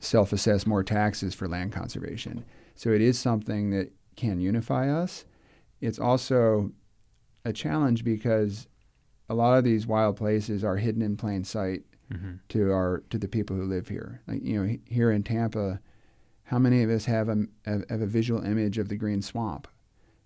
self 0.00 0.32
assess 0.32 0.66
more 0.66 0.82
taxes 0.82 1.34
for 1.34 1.48
land 1.48 1.72
conservation. 1.72 2.44
So 2.74 2.90
it 2.90 3.00
is 3.00 3.18
something 3.18 3.70
that 3.70 3.92
can 4.16 4.40
unify 4.40 4.90
us. 4.90 5.24
It's 5.80 5.98
also 5.98 6.72
a 7.44 7.52
challenge 7.52 8.04
because 8.04 8.66
a 9.28 9.34
lot 9.34 9.56
of 9.56 9.64
these 9.64 9.86
wild 9.86 10.16
places 10.16 10.64
are 10.64 10.76
hidden 10.76 11.02
in 11.02 11.16
plain 11.16 11.44
sight 11.44 11.82
mm-hmm. 12.12 12.34
to 12.48 12.72
our 12.72 13.02
to 13.10 13.18
the 13.18 13.28
people 13.28 13.56
who 13.56 13.64
live 13.64 13.88
here. 13.88 14.22
Like 14.26 14.42
you 14.42 14.62
know, 14.62 14.76
here 14.86 15.10
in 15.10 15.22
Tampa, 15.22 15.80
how 16.44 16.58
many 16.58 16.82
of 16.82 16.90
us 16.90 17.06
have 17.06 17.28
a 17.28 17.44
have, 17.64 17.84
a 17.88 18.06
visual 18.06 18.42
image 18.42 18.78
of 18.78 18.88
the 18.88 18.96
Green 18.96 19.22
Swamp, 19.22 19.68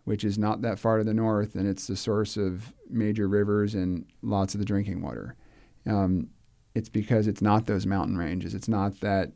which 0.04 0.24
is 0.24 0.38
not 0.38 0.62
that 0.62 0.78
far 0.78 0.98
to 0.98 1.04
the 1.04 1.14
north, 1.14 1.54
and 1.54 1.66
it's 1.68 1.86
the 1.86 1.96
source 1.96 2.36
of 2.36 2.72
major 2.88 3.28
rivers 3.28 3.74
and 3.74 4.06
lots 4.22 4.54
of 4.54 4.60
the 4.60 4.66
drinking 4.66 5.02
water. 5.02 5.36
Um, 5.86 6.28
it's 6.74 6.88
because 6.88 7.26
it's 7.26 7.42
not 7.42 7.66
those 7.66 7.86
mountain 7.86 8.16
ranges. 8.16 8.54
It's 8.54 8.68
not 8.68 9.00
that 9.00 9.32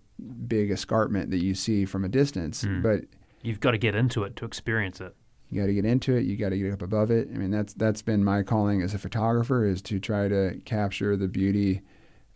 big 0.46 0.70
escarpment 0.70 1.30
that 1.30 1.42
you 1.42 1.54
see 1.54 1.84
from 1.84 2.04
a 2.04 2.08
distance, 2.08 2.64
mm. 2.64 2.82
but 2.82 3.04
you've 3.42 3.60
got 3.60 3.72
to 3.72 3.78
get 3.78 3.94
into 3.94 4.22
it 4.24 4.36
to 4.36 4.44
experience 4.44 5.00
it. 5.00 5.14
You 5.52 5.60
got 5.60 5.66
to 5.66 5.74
get 5.74 5.84
into 5.84 6.16
it. 6.16 6.24
You 6.24 6.38
got 6.38 6.48
to 6.48 6.58
get 6.58 6.72
up 6.72 6.80
above 6.80 7.10
it. 7.10 7.28
I 7.32 7.36
mean, 7.36 7.50
that's 7.50 7.74
that's 7.74 8.00
been 8.00 8.24
my 8.24 8.42
calling 8.42 8.80
as 8.80 8.94
a 8.94 8.98
photographer 8.98 9.66
is 9.66 9.82
to 9.82 10.00
try 10.00 10.26
to 10.26 10.58
capture 10.64 11.14
the 11.14 11.28
beauty 11.28 11.82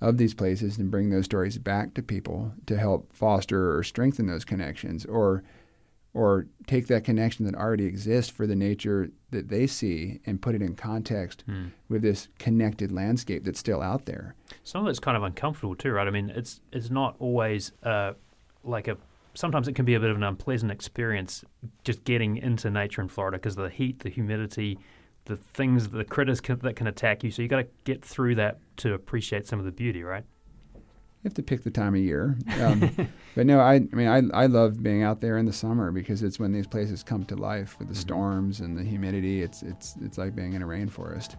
of 0.03 0.19
these 0.19 0.35
places 0.35 0.77
and 0.77 0.91
bring 0.91 1.09
those 1.09 1.25
stories 1.25 1.57
back 1.57 1.95
to 1.95 2.03
people 2.03 2.53
to 2.67 2.77
help 2.77 3.11
foster 3.15 3.75
or 3.75 3.83
strengthen 3.83 4.27
those 4.27 4.45
connections, 4.45 5.07
or 5.07 5.43
or 6.13 6.47
take 6.67 6.89
that 6.89 7.05
connection 7.05 7.47
that 7.47 7.55
already 7.55 7.87
exists 7.87 8.31
for 8.31 8.47
the 8.47 8.57
nature 8.57 9.11
that 9.31 9.49
they 9.49 9.67
see 9.67 10.21
and 10.27 10.43
put 10.43 10.55
it 10.55 10.61
in 10.61 10.75
context 10.75 11.43
hmm. 11.47 11.69
with 11.89 12.03
this 12.03 12.29
connected 12.39 12.93
landscape 12.93 13.45
that's 13.45 13.59
still 13.59 13.81
out 13.81 14.05
there. 14.05 14.35
Some 14.63 14.83
of 14.83 14.91
it's 14.91 14.99
kind 14.99 15.17
of 15.17 15.23
uncomfortable 15.23 15.75
too, 15.75 15.93
right? 15.93 16.07
I 16.07 16.11
mean, 16.11 16.31
it's 16.35 16.61
it's 16.71 16.91
not 16.91 17.17
always 17.19 17.73
uh, 17.83 18.13
like 18.63 18.89
a 18.89 18.99
sometimes 19.37 19.69
it 19.69 19.75
can 19.75 19.85
be 19.85 19.95
a 19.95 20.01
bit 20.01 20.11
of 20.11 20.17
an 20.17 20.23
unpleasant 20.23 20.73
experience 20.73 21.45
just 21.85 22.05
getting 22.05 22.37
into 22.37 22.71
nature 22.71 23.03
in 23.03 23.09
Florida 23.09 23.39
because 23.39 23.57
of 23.57 23.65
the 23.65 23.71
heat, 23.71 24.01
the 24.01 24.09
humidity, 24.09 24.79
the 25.27 25.37
things, 25.37 25.89
the 25.89 26.05
critters 26.05 26.41
can, 26.41 26.59
that 26.61 26.75
can 26.75 26.87
attack 26.87 27.23
you. 27.23 27.31
So 27.31 27.43
you 27.43 27.49
got 27.49 27.59
to 27.59 27.69
get 27.85 28.05
through 28.05 28.37
that 28.37 28.59
to 28.79 28.95
appreciate 28.95 29.47
some 29.47 29.59
of 29.59 29.65
the 29.65 29.73
beauty, 29.73 30.03
right? 30.03 30.25
You 30.75 31.29
have 31.29 31.35
to 31.35 31.43
pick 31.43 31.65
the 31.65 31.71
time 31.71 31.95
of 31.95 32.01
year. 32.01 32.39
Um, 32.61 33.11
but 33.35 33.47
no, 33.47 33.61
I, 33.61 33.75
I 33.75 33.81
mean, 33.93 34.09
I, 34.09 34.43
I 34.43 34.47
love 34.47 34.83
being 34.83 35.03
out 35.03 35.21
there 35.21 35.39
in 35.39 35.47
the 35.47 35.53
summer 35.53 35.91
because 35.91 36.23
it's 36.23 36.39
when 36.39 36.53
these 36.53 36.67
places 36.67 37.03
come 37.03 37.25
to 37.25 37.37
life 37.37 37.79
with 37.79 37.89
the 37.89 37.95
mm-hmm. 37.95 38.01
storms 38.01 38.61
and 38.61 38.79
the 38.79 38.85
humidity. 38.85 39.43
It's, 39.43 39.63
it's, 39.63 39.97
it's 40.01 40.19
like 40.19 40.35
being 40.35 40.55
in 40.55 40.63
a 40.63 40.67
rainforest 40.67 41.37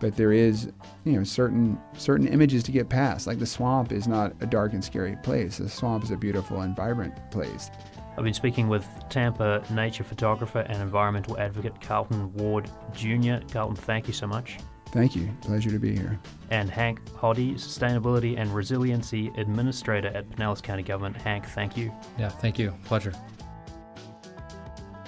but 0.00 0.16
there 0.16 0.32
is 0.32 0.70
you 1.04 1.12
know 1.12 1.24
certain 1.24 1.78
certain 1.96 2.26
images 2.28 2.62
to 2.62 2.72
get 2.72 2.88
past 2.88 3.26
like 3.26 3.38
the 3.38 3.46
swamp 3.46 3.92
is 3.92 4.06
not 4.06 4.32
a 4.40 4.46
dark 4.46 4.72
and 4.72 4.84
scary 4.84 5.16
place 5.22 5.58
the 5.58 5.68
swamp 5.68 6.04
is 6.04 6.10
a 6.10 6.16
beautiful 6.16 6.60
and 6.60 6.76
vibrant 6.76 7.14
place 7.30 7.70
I've 8.16 8.24
been 8.24 8.34
speaking 8.34 8.68
with 8.68 8.84
Tampa 9.08 9.62
nature 9.70 10.02
photographer 10.02 10.60
and 10.60 10.82
environmental 10.82 11.38
advocate 11.38 11.80
Carlton 11.80 12.32
Ward 12.34 12.68
Jr. 12.92 13.36
Carlton, 13.52 13.76
thank 13.76 14.08
you 14.08 14.12
so 14.12 14.26
much. 14.26 14.58
Thank 14.90 15.14
you. 15.14 15.28
Pleasure 15.42 15.70
to 15.70 15.78
be 15.78 15.94
here. 15.94 16.18
And 16.50 16.70
Hank 16.70 17.04
Hodde, 17.10 17.54
Sustainability 17.54 18.38
and 18.38 18.52
Resiliency 18.54 19.30
Administrator 19.36 20.08
at 20.08 20.28
Pinellas 20.30 20.62
County 20.62 20.82
Government. 20.82 21.16
Hank, 21.16 21.46
thank 21.46 21.76
you. 21.76 21.92
Yeah, 22.18 22.28
thank 22.28 22.58
you. 22.58 22.74
Pleasure. 22.84 23.12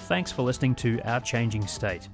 Thanks 0.00 0.30
for 0.32 0.42
listening 0.42 0.74
to 0.76 1.00
Our 1.04 1.20
Changing 1.20 1.66
State. 1.66 2.08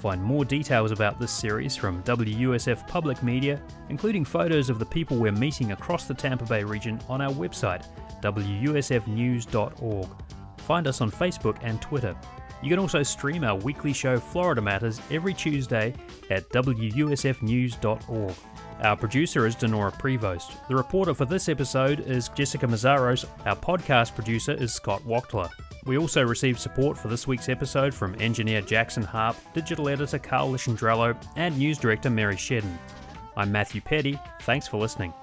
Find 0.00 0.22
more 0.22 0.46
details 0.46 0.92
about 0.92 1.20
this 1.20 1.30
series 1.30 1.76
from 1.76 2.02
WUSF 2.04 2.88
Public 2.88 3.22
Media, 3.22 3.60
including 3.90 4.24
photos 4.24 4.70
of 4.70 4.78
the 4.78 4.86
people 4.86 5.18
we're 5.18 5.30
meeting 5.30 5.72
across 5.72 6.06
the 6.06 6.14
Tampa 6.14 6.46
Bay 6.46 6.64
region 6.64 6.98
on 7.06 7.20
our 7.20 7.30
website, 7.30 7.84
WUSFnews.org. 8.22 10.08
Find 10.56 10.86
us 10.86 11.02
on 11.02 11.10
Facebook 11.10 11.58
and 11.60 11.82
Twitter. 11.82 12.16
You 12.62 12.70
can 12.70 12.78
also 12.78 13.02
stream 13.02 13.44
our 13.44 13.56
weekly 13.56 13.92
show 13.92 14.18
Florida 14.18 14.62
Matters 14.62 15.02
every 15.10 15.34
Tuesday 15.34 15.92
at 16.30 16.48
WUSFnews.org. 16.48 18.34
Our 18.82 18.96
producer 18.96 19.46
is 19.46 19.54
Dinorah 19.54 19.98
Prevost. 20.00 20.66
The 20.68 20.76
reporter 20.76 21.12
for 21.12 21.26
this 21.26 21.50
episode 21.50 22.00
is 22.00 22.30
Jessica 22.30 22.66
Meszaros. 22.66 23.26
Our 23.44 23.56
podcast 23.56 24.14
producer 24.14 24.52
is 24.52 24.72
Scott 24.72 25.02
Wachtler. 25.02 25.50
We 25.86 25.96
also 25.96 26.22
received 26.22 26.60
support 26.60 26.98
for 26.98 27.08
this 27.08 27.26
week's 27.26 27.48
episode 27.48 27.94
from 27.94 28.14
engineer 28.20 28.60
Jackson 28.60 29.02
Harp, 29.02 29.36
digital 29.54 29.88
editor 29.88 30.18
Carl 30.18 30.52
Lisciandrello, 30.52 31.16
and 31.36 31.56
news 31.56 31.78
director 31.78 32.10
Mary 32.10 32.36
Shedden. 32.36 32.76
I'm 33.36 33.50
Matthew 33.50 33.80
Peddie. 33.80 34.18
Thanks 34.42 34.66
for 34.68 34.76
listening. 34.76 35.14